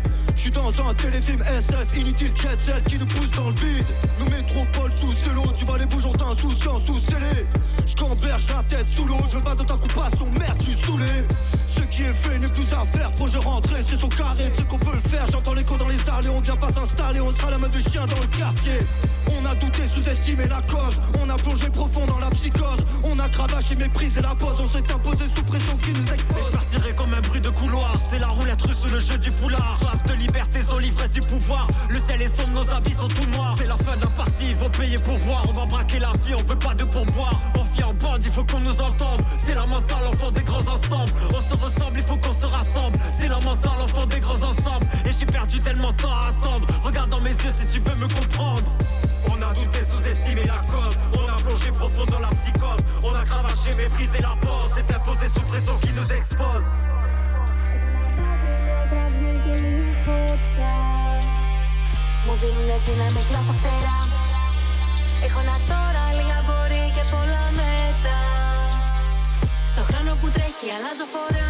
Je 0.42 0.44
suis 0.44 0.52
dans 0.52 0.88
un 0.88 0.94
téléfilm 0.94 1.42
SF 1.42 1.98
Inutile 1.98 2.32
jet 2.34 2.58
set 2.62 2.82
qui 2.84 2.96
nous 2.96 3.04
pousse 3.04 3.30
dans 3.32 3.50
le 3.50 3.54
vide. 3.56 3.84
Nos 4.18 4.24
métropoles 4.24 4.90
sous 4.98 5.12
celo 5.12 5.42
Tu 5.54 5.66
vas 5.66 5.76
les 5.76 5.84
bouges 5.84 6.06
ont 6.06 6.14
insouciance 6.32 6.80
sous 6.86 6.98
scellé 6.98 7.46
Je 7.86 8.54
la 8.54 8.62
tête 8.62 8.86
sous 8.96 9.04
l'eau 9.04 9.18
Je 9.28 9.36
veux 9.36 9.42
pas 9.42 9.54
de 9.54 9.64
ta 9.64 9.74
compassion 9.74 10.30
Merde 10.38 10.56
je 10.60 10.70
suis 10.70 10.82
saoulé 10.82 11.04
Ce 11.76 11.80
qui 11.82 12.02
est 12.02 12.14
fait 12.14 12.38
n'est 12.38 12.48
plus 12.48 12.66
à 12.72 12.84
faire. 12.84 13.12
Projet 13.12 13.38
rentré 13.38 13.82
c'est 13.86 13.98
son 13.98 14.08
carré. 14.08 14.50
Ce 14.56 14.62
qu'on 14.62 14.78
peut 14.78 14.98
faire 15.08 15.26
J'entends 15.30 15.54
l'écho 15.54 15.76
dans 15.76 15.88
les 15.88 15.98
allées. 16.10 16.28
On 16.28 16.40
vient 16.40 16.56
pas 16.56 16.72
s'installer 16.72 17.20
On 17.20 17.30
sera 17.30 17.50
la 17.50 17.58
main 17.58 17.68
de 17.68 17.80
chien 17.80 18.06
dans 18.06 18.20
le 18.20 18.26
quartier. 18.26 18.78
On 19.38 19.46
a 19.46 19.54
douté 19.54 19.82
sous-estimé 19.94 20.46
la 20.48 20.60
cause. 20.62 20.98
On 21.20 21.28
a 21.28 21.36
plongé 21.36 21.68
profond 21.70 22.06
dans 22.06 22.18
la 22.18 22.30
psychose. 22.30 22.84
On 23.04 23.18
a 23.18 23.28
cravaché 23.28 23.76
méprisé 23.76 24.20
la 24.20 24.34
pause 24.34 24.56
On 24.60 24.66
s'est 24.66 24.92
imposé 24.92 25.24
sous 25.34 25.42
pression 25.42 25.76
qui 25.78 25.90
nous 25.90 26.12
expose. 26.12 26.38
Et 26.38 26.44
je 26.44 26.56
partirai 26.56 26.94
comme 26.94 27.14
un 27.14 27.20
bruit 27.20 27.40
de 27.40 27.50
couloir. 27.50 27.94
C'est 28.10 28.18
la 28.18 28.28
roulette 28.28 28.62
russe, 28.62 28.84
le 28.90 29.00
jeu 29.00 29.18
du 29.18 29.30
foulard. 29.30 29.78
Soif 29.80 30.02
de 30.04 30.14
liberté, 30.14 30.62
sans 30.62 30.78
l'ivresse 30.78 31.10
du 31.10 31.20
pouvoir. 31.20 31.68
Le 31.88 32.00
ciel 32.00 32.22
est 32.22 32.34
sombre, 32.34 32.64
nos 32.64 32.70
habits 32.70 32.94
sont 32.98 33.08
tout 33.08 33.26
noirs. 33.36 33.54
C'est 33.58 33.66
la 33.66 33.76
fin 33.76 33.96
d'un 33.96 34.10
parti, 34.16 34.46
il 34.50 34.56
faut 34.56 34.68
payer 34.68 34.98
pour 34.98 35.18
voir. 35.18 35.44
On 35.48 35.52
va 35.52 35.66
braquer 35.66 35.98
la 35.98 36.12
vie, 36.24 36.34
on 36.34 36.42
veut 36.42 36.58
pas 36.58 36.74
de 36.74 36.84
pourboire. 36.84 37.40
On 37.58 37.62
vit 37.62 37.84
en 37.84 37.94
bande, 37.94 38.24
il 38.24 38.30
faut 38.30 38.44
qu'on 38.44 38.60
nous 38.60 38.80
entende. 38.80 39.20
C'est 39.38 39.54
la 39.54 39.66
mentale, 39.66 40.06
enfant 40.12 40.30
des 40.30 40.42
grands 40.42 40.60
ensembles 40.60 41.12
Regarde 47.49 47.49
dans 47.49 47.49
mes 47.49 47.49
yeux 47.49 47.53
si 47.57 47.65
tu 47.65 47.79
veux 47.79 47.95
me 47.95 48.07
comprendre 48.07 48.71
on 49.27 49.41
a 49.41 49.53
douté, 49.53 49.79
sous-estimé 49.83 50.43
la 50.43 50.61
cause 50.71 50.95
On 51.17 51.27
a 51.27 51.35
plongé 51.37 51.71
profond 51.71 52.05
dans 52.05 52.19
la 52.19 52.29
psychose 52.29 52.83
On 53.03 53.15
a 53.15 53.23
cravaché, 53.23 53.73
méprisé 53.73 54.19
la 54.21 54.35
pause 54.39 54.71
C'est 54.75 54.95
imposé 54.95 55.27
sous 55.33 55.41
pression 55.41 55.75
qui 55.81 55.91
nous 55.93 56.09
expose 56.11 56.63
Μου 62.25 62.37
δίνουνε 62.39 62.77
δύναμη 62.85 63.23
κλάφω 63.29 63.53
φτερά 63.59 63.99
Έχω 65.25 65.39
ένα 65.39 65.57
τώρα, 65.69 66.03
λίγα 66.17 66.39
μπορεί 66.45 66.83
και 66.95 67.03
πολλά 67.11 67.45
μετά 67.59 68.21
Στο 69.71 69.81
χρόνο 69.89 70.11
που 70.21 70.27
τρέχει 70.35 70.67
αλλάζω 70.75 71.05
φορά 71.13 71.47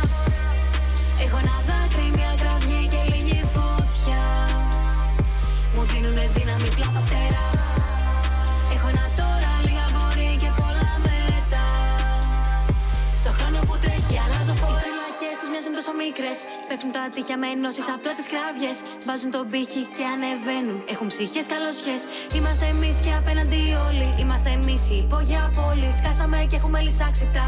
τόσο 15.81 15.97
μικρές. 16.05 16.39
Πέφτουν 16.68 16.91
τα 16.97 17.03
τείχια 17.14 17.37
με 17.43 17.49
ενώσεις 17.57 17.87
απλά 17.97 18.12
τις 18.18 18.26
κραυγές. 18.33 18.78
Βάζουν 19.09 19.31
τον 19.37 19.45
πύχη 19.53 19.83
και 19.97 20.05
ανεβαίνουν 20.14 20.78
Έχουν 20.93 21.07
ψυχές 21.12 21.47
καλοσχές 21.53 22.01
Είμαστε 22.37 22.66
εμείς 22.74 22.97
και 23.05 23.12
απέναντι 23.20 23.62
όλοι 23.89 24.09
Είμαστε 24.22 24.51
εμείς 24.59 24.83
οι 24.91 24.97
υπόγεια 25.05 25.43
πόλης. 25.59 25.95
Σκάσαμε 26.01 26.39
και 26.51 26.57
έχουμε 26.61 26.78
λυσάξει 26.87 27.24
τα 27.37 27.47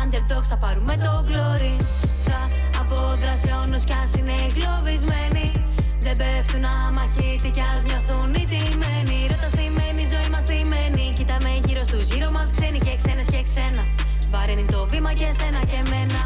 Underdogs 0.00 0.48
θα 0.52 0.58
πάρουμε 0.64 0.94
το 1.04 1.12
glory. 1.28 1.74
Θα 2.26 2.40
αποδράσει 2.80 3.50
ο 3.60 3.62
νους 3.70 3.84
κι 3.88 3.96
ας 4.02 4.12
είναι 4.18 4.34
εγκλωβισμένοι. 4.46 5.46
Δεν 6.04 6.14
πέφτουν 6.20 6.64
αμαχητοί 6.86 7.50
κι 7.56 7.64
ας 7.72 7.80
νιώθουν 7.88 8.30
οι 8.38 8.44
τιμένοι. 8.52 9.18
Ρώτα 9.30 9.48
στημένη, 9.54 10.02
ζωή 10.12 10.28
μας 10.32 10.42
στημένη 10.46 11.04
Κοιτάμε 11.18 11.50
γύρω 11.66 11.82
στους 11.90 12.04
γύρω 12.12 12.30
μας 12.36 12.48
ξένοι 12.56 12.78
και 12.86 12.92
ξένες 13.00 13.28
και 13.32 13.40
ξένα. 13.48 13.82
Βαρύνει 14.32 14.64
το 14.74 14.80
βήμα 14.90 15.12
και 15.18 15.26
εσένα 15.32 15.60
και 15.70 15.78
εμένα 15.84 16.20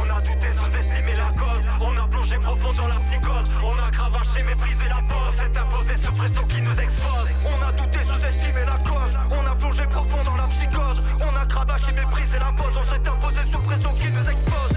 On 0.00 0.06
a 0.16 0.20
douté, 0.26 0.48
sous-estimé 0.58 1.12
la 1.24 1.30
cause 1.40 1.64
On 1.80 1.94
a 2.02 2.06
plongé 2.12 2.36
profond 2.46 2.72
dans 2.80 2.88
la 2.94 2.98
psychose 3.04 3.48
On 3.70 3.76
a 3.86 3.88
cravaché, 3.96 4.42
méprisé 4.50 4.86
la 4.96 5.00
pause 5.10 5.34
C'est 5.38 5.54
imposé 5.62 5.92
sous 6.04 6.12
pression 6.20 6.44
qui 6.52 6.60
nous 6.66 6.76
expose 6.86 7.28
On 7.52 7.58
a 7.68 7.70
douté, 7.78 7.98
sous-estimé 8.10 8.62
la 8.72 8.78
cause 8.88 9.14
On 9.38 9.44
a 9.52 9.54
plongé 9.60 9.84
profond 9.96 10.22
dans 10.28 10.36
la 10.42 10.48
psychose 10.54 10.98
On 11.26 11.32
a 11.42 11.44
cravaché, 11.52 11.90
méprisé 11.92 12.38
la 12.46 12.52
pause 12.58 12.74
On 12.80 12.84
s'est 12.90 13.06
imposé 13.14 13.40
sous 13.52 13.62
pression 13.68 13.92
qui 14.00 14.08
nous 14.16 14.26
expose 14.34 14.72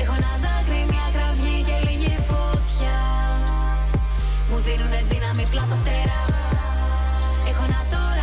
Έχω 0.00 0.14
ένα 0.20 0.32
δάκρυ, 0.44 0.80
μια 0.92 1.06
κραυγή 1.14 1.56
και 1.68 1.76
λίγη 1.86 2.16
φωτιά 2.30 3.00
Μου 4.48 4.58
δίνουνε 4.66 5.00
δύναμη 5.10 5.44
πλάθα 5.50 5.76
φτερά 5.82 6.22
Έχω 7.50 7.62
ένα 7.68 7.82
τώρα, 7.94 8.13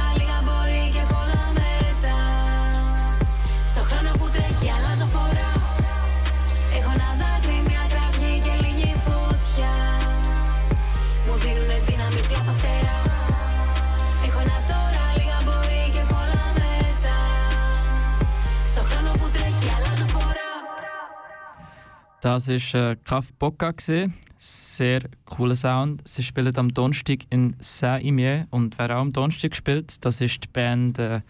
Das 22.22 22.46
war 22.46 22.90
äh, 22.90 22.96
Kaf 23.04 23.32
gewesen. 23.40 24.14
Sehr 24.38 25.00
cooler 25.24 25.56
Sound. 25.56 26.06
Sie 26.06 26.22
spielen 26.22 26.56
am 26.56 26.72
Donnerstag 26.72 27.24
in 27.30 27.56
Saint-Imier. 27.58 28.46
Und 28.50 28.78
wer 28.78 28.96
auch 28.96 29.00
am 29.00 29.12
Donnerstag 29.12 29.56
spielt, 29.56 30.04
das 30.04 30.20
ist 30.20 30.44
die 30.44 30.48
Band 30.52 31.00
äh, 31.00 31.22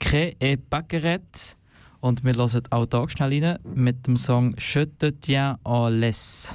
Ke 0.00 0.34
et 0.40 0.70
Backeret. 0.70 1.54
Und 2.00 2.24
wir 2.24 2.32
hören 2.32 2.62
auch 2.70 2.86
da 2.86 3.06
schnell 3.10 3.44
rein 3.44 3.58
mit 3.62 4.06
dem 4.06 4.16
Song 4.16 4.54
Je 4.58 4.86
te 4.86 5.12
tiens 5.12 5.58
en 5.66 6.00
laisse. 6.00 6.54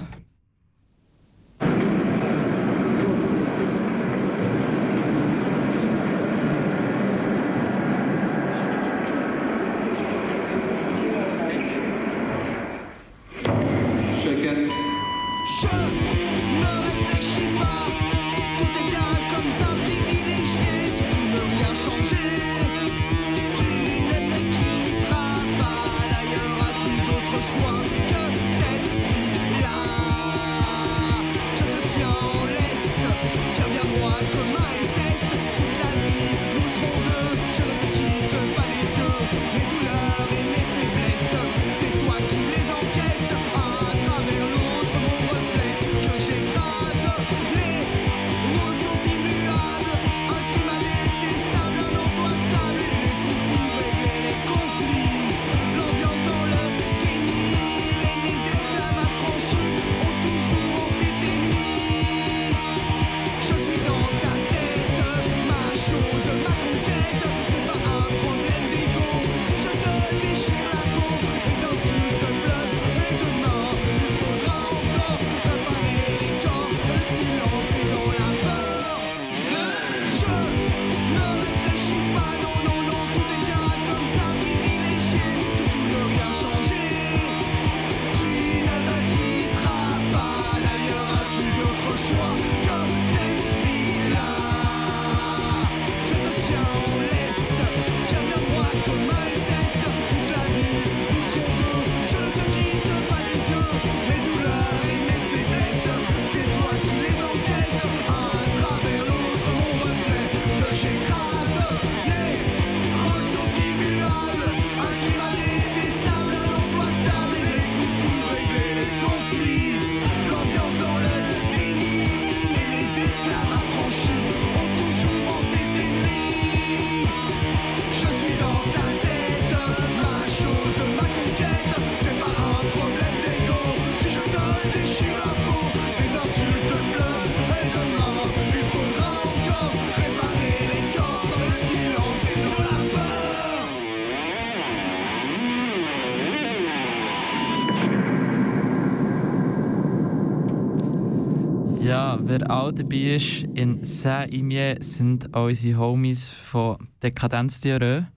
Wer 152.34 152.50
auch 152.50 152.72
dabei 152.72 153.14
ist, 153.14 153.44
in 153.54 153.86
Saint-Imier 153.86 154.78
sind 154.80 155.36
unsere 155.36 155.78
Homies 155.78 156.30
von 156.30 156.78
Dekadenz 157.04 157.60
Diarrhoe. 157.60 158.08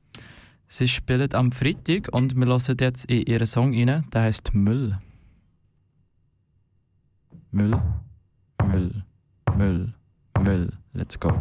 Sie 0.68 0.88
spielen 0.88 1.34
am 1.34 1.52
Freitag 1.52 2.08
und 2.12 2.34
wir 2.34 2.46
hören 2.46 2.76
jetzt 2.80 3.04
in 3.10 3.26
ihren 3.26 3.46
Song 3.46 3.74
rein, 3.74 4.06
der 4.14 4.22
heißt 4.22 4.54
Müll. 4.54 4.98
Müll, 7.50 7.78
Müll, 8.66 9.04
Müll, 9.54 9.92
Müll. 10.40 10.72
Let's 10.94 11.20
go. 11.20 11.38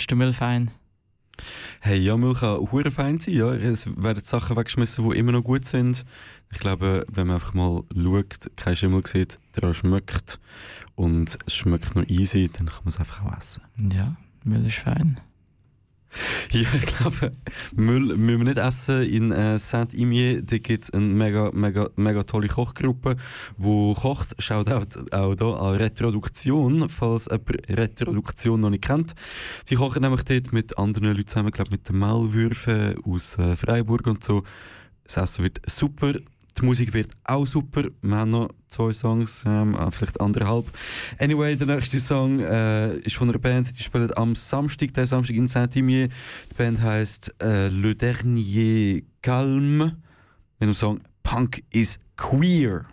Findest 0.00 0.12
du 0.12 0.16
Müll 0.16 0.32
fein? 0.32 0.70
Hey, 1.80 1.98
ja, 1.98 2.16
Müll 2.16 2.32
kann 2.32 2.56
hure 2.72 2.90
fein 2.90 3.20
sein. 3.20 3.34
Ja. 3.34 3.52
Es 3.52 3.86
werden 4.02 4.22
Sachen 4.22 4.56
weggeschmissen, 4.56 5.06
die 5.06 5.18
immer 5.18 5.32
noch 5.32 5.44
gut 5.44 5.66
sind. 5.66 6.06
Ich 6.50 6.58
glaube, 6.58 7.04
wenn 7.12 7.26
man 7.26 7.34
einfach 7.34 7.52
mal 7.52 7.82
schaut, 7.94 8.50
kein 8.56 8.76
Schimmel 8.76 9.06
sieht, 9.06 9.38
der 9.56 9.74
schmeckt 9.74 10.40
und 10.94 11.36
es 11.46 11.54
schmeckt 11.54 11.96
noch 11.96 12.08
easy, 12.08 12.48
dann 12.50 12.68
kann 12.68 12.84
man 12.84 12.94
es 12.94 12.98
einfach 12.98 13.26
auch 13.26 13.36
essen. 13.36 13.60
Ja, 13.92 14.16
Müll 14.42 14.66
ist 14.66 14.78
fein. 14.78 15.20
Ja, 16.52 16.68
ich 16.76 16.86
glaube, 16.86 17.32
Müll 17.74 18.16
müssen 18.16 18.38
wir 18.38 18.44
nicht 18.44 18.58
essen. 18.58 19.02
In 19.02 19.32
äh, 19.32 19.58
Saint-Imier 19.58 20.42
gibt 20.42 20.82
es 20.82 20.90
eine 20.90 21.04
mega, 21.04 21.50
mega, 21.52 21.88
mega 21.96 22.22
tolle 22.24 22.48
Kochgruppe, 22.48 23.16
die 23.56 23.94
kocht. 23.94 24.34
Schaut 24.38 24.70
auch, 24.70 24.84
da 25.34 25.52
an 25.52 25.76
Retroduktion, 25.76 26.88
falls 26.88 27.26
jemand 27.26 27.68
Retroduktion 27.68 28.60
noch 28.60 28.70
nicht 28.70 28.84
kennt. 28.84 29.14
Die 29.68 29.76
kochen 29.76 30.02
nämlich 30.02 30.24
dort 30.24 30.52
mit 30.52 30.76
anderen 30.78 31.08
Leuten 31.08 31.26
zusammen, 31.26 31.52
glaube 31.52 31.70
mit 31.72 31.88
den 31.88 31.98
Maulwürfen 31.98 32.96
aus 33.04 33.38
äh, 33.38 33.56
Freiburg 33.56 34.06
und 34.06 34.24
so. 34.24 34.42
Das 35.04 35.16
Essen 35.16 35.44
wird 35.44 35.60
super. 35.66 36.14
Die 36.58 36.64
Musik 36.64 36.92
wird 36.92 37.10
auch 37.24 37.46
super. 37.46 37.84
Wir 38.02 38.16
haben 38.16 38.30
noch 38.30 38.50
zwei 38.68 38.92
Songs, 38.92 39.44
ähm, 39.46 39.74
äh, 39.74 39.90
vielleicht 39.90 40.20
anderthalb. 40.20 40.66
Anyway, 41.18 41.56
der 41.56 41.66
nächste 41.66 41.98
Song 41.98 42.40
äh, 42.40 42.96
ist 42.98 43.16
von 43.16 43.28
einer 43.28 43.38
Band, 43.38 43.78
die 43.78 43.82
spielt 43.82 44.16
am 44.16 44.34
Samstag, 44.34 44.94
der 44.94 45.06
Samstag 45.06 45.36
in 45.36 45.48
Saint-Imier. 45.48 46.08
Die 46.08 46.54
Band 46.56 46.80
heißt 46.80 47.34
äh, 47.42 47.68
Le 47.68 47.94
Dernier 47.94 49.02
Calme 49.22 49.96
mit 50.58 50.68
dem 50.68 50.74
Song 50.74 51.00
Punk 51.22 51.62
is 51.70 51.98
Queer. 52.16 52.86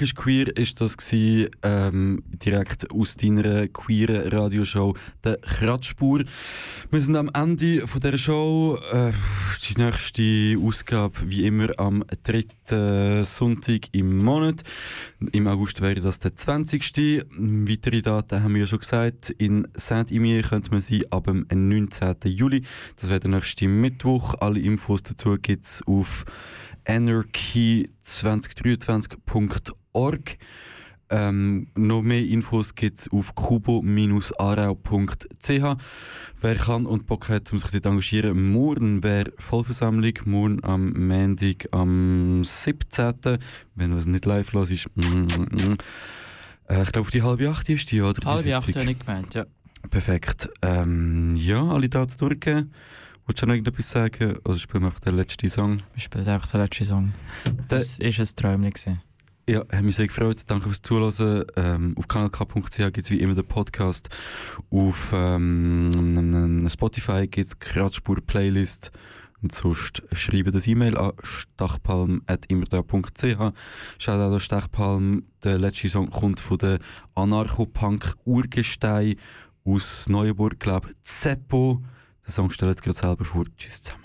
Ist 0.00 0.14
queer 0.14 0.56
ist 0.56 0.80
das 0.80 0.96
gsi, 0.96 1.48
ähm, 1.64 2.22
direkt 2.26 2.92
aus 2.92 3.16
deiner 3.16 3.66
queeren 3.66 4.28
Radioshow 4.28 4.96
der 5.24 5.38
Kratzspur. 5.38 6.22
Wir 6.90 7.00
sind 7.00 7.16
am 7.16 7.30
Ende 7.34 7.86
von 7.86 8.00
der 8.00 8.16
Show. 8.16 8.78
Äh, 8.92 9.12
die 9.68 9.80
nächste 9.80 10.56
Ausgabe 10.64 11.18
wie 11.24 11.44
immer 11.46 11.68
am 11.78 12.04
dritten 12.22 13.24
Sonntag 13.24 13.88
im 13.92 14.18
Monat. 14.18 14.62
Im 15.32 15.48
August 15.48 15.80
wäre 15.80 16.00
das 16.00 16.20
der 16.20 16.36
20. 16.36 17.24
Weitere 17.36 18.00
Daten 18.00 18.42
haben 18.42 18.54
wir 18.54 18.62
ja 18.62 18.68
schon 18.68 18.78
gesagt. 18.78 19.30
In 19.30 19.66
Saint-Imier 19.74 20.42
könnte 20.42 20.70
man 20.70 20.80
sie 20.80 21.10
ab 21.10 21.24
dem 21.24 21.46
19. 21.50 22.14
Juli. 22.26 22.62
Das 23.00 23.10
wäre 23.10 23.20
der 23.20 23.30
nächste 23.30 23.66
Mittwoch. 23.66 24.34
Alle 24.38 24.60
Infos 24.60 25.02
dazu 25.02 25.36
gibt 25.40 25.64
es 25.64 25.82
auf 25.86 26.24
anarchy2023.org. 26.86 29.77
Ähm, 31.10 31.68
noch 31.74 32.02
mehr 32.02 32.22
Infos 32.22 32.74
gibt 32.74 32.98
es 32.98 33.10
auf 33.10 33.34
kubo-arau.ch. 33.34 33.88
Wer 36.40 36.54
kann 36.54 36.86
und 36.86 37.06
Bock 37.06 37.30
hat, 37.30 37.50
um 37.52 37.58
sich 37.58 37.70
dort 37.70 37.86
engagieren, 37.86 38.52
morgen 38.52 39.02
wäre 39.02 39.32
Vollversammlung, 39.38 40.12
morgen 40.26 40.62
am 40.64 40.92
Montag 40.92 41.66
am 41.72 42.44
17. 42.44 43.38
Wenn 43.74 43.96
was 43.96 44.04
nicht 44.06 44.26
live 44.26 44.52
los 44.52 44.70
ist. 44.70 44.90
Mm, 44.96 45.00
mm, 45.00 45.26
mm. 45.26 45.78
Äh, 46.68 46.82
ich 46.82 46.92
glaube, 46.92 47.06
auf 47.06 47.10
die 47.10 47.22
halbe 47.22 47.48
acht 47.48 47.68
ist 47.70 47.90
die, 47.90 48.02
oder? 48.02 48.20
Die 48.20 48.26
Halbe 48.26 48.56
acht 48.56 48.76
habe 48.76 48.90
ich 48.90 48.98
gemeint, 48.98 49.34
ja. 49.34 49.46
Perfekt. 49.90 50.50
Ähm, 50.60 51.34
ja, 51.36 51.62
alle 51.64 51.88
Daten 51.88 52.18
durchgegeben. 52.18 52.74
Wolltest 53.24 53.42
du 53.42 53.46
noch 53.46 53.54
irgendetwas 53.54 53.90
sagen? 53.90 54.36
Oder 54.44 54.58
spielen 54.58 54.82
wir 54.82 54.88
einfach 54.88 55.00
den 55.00 55.14
letzten 55.14 55.48
Song? 55.48 55.78
Wir 55.94 56.00
spielen 56.00 56.28
einfach 56.28 56.50
den 56.50 56.60
letzten 56.60 56.84
Song. 56.84 57.14
Das 57.68 57.98
war 57.98 58.06
ein 58.06 58.36
Träumchen. 58.36 59.07
Ja, 59.48 59.60
hat 59.60 59.82
mich 59.82 59.96
sehr 59.96 60.08
gefreut. 60.08 60.42
Danke 60.46 60.66
fürs 60.66 60.82
Zuhören. 60.82 61.46
Ähm, 61.56 61.94
auf 61.96 62.06
kanalk.ch 62.06 62.76
gibt 62.76 62.98
es 62.98 63.10
wie 63.10 63.18
immer 63.18 63.34
den 63.34 63.46
Podcast. 63.46 64.10
Auf 64.68 65.10
ähm, 65.14 66.68
Spotify 66.70 67.26
gibt 67.26 67.48
es 67.48 67.58
Kratzspur-Playlist. 67.58 68.92
Und 69.40 69.54
sonst 69.54 70.02
schreibe 70.12 70.50
das 70.50 70.66
E-Mail 70.66 70.98
an 70.98 71.12
stachpalm.immerda.ch. 71.22 73.54
Schaut 73.98 74.20
auch 74.20 74.32
an 74.32 74.40
Stachpalm. 74.40 75.22
Der 75.42 75.56
letzte 75.56 75.88
Song 75.88 76.10
kommt 76.10 76.40
von 76.40 76.58
der 76.58 76.78
Anarcho-Punk-Urgestein 77.14 79.14
aus 79.64 80.10
Neuenburg, 80.10 80.60
glaube 80.60 80.90
ich. 80.90 80.96
Zeppo. 81.04 81.82
Den 82.26 82.30
Song 82.30 82.50
stellt 82.50 82.72
jetzt 82.72 82.82
gerade 82.82 82.98
selber 82.98 83.24
vor. 83.24 83.46
Tschüss 83.56 83.80
zusammen. 83.80 84.04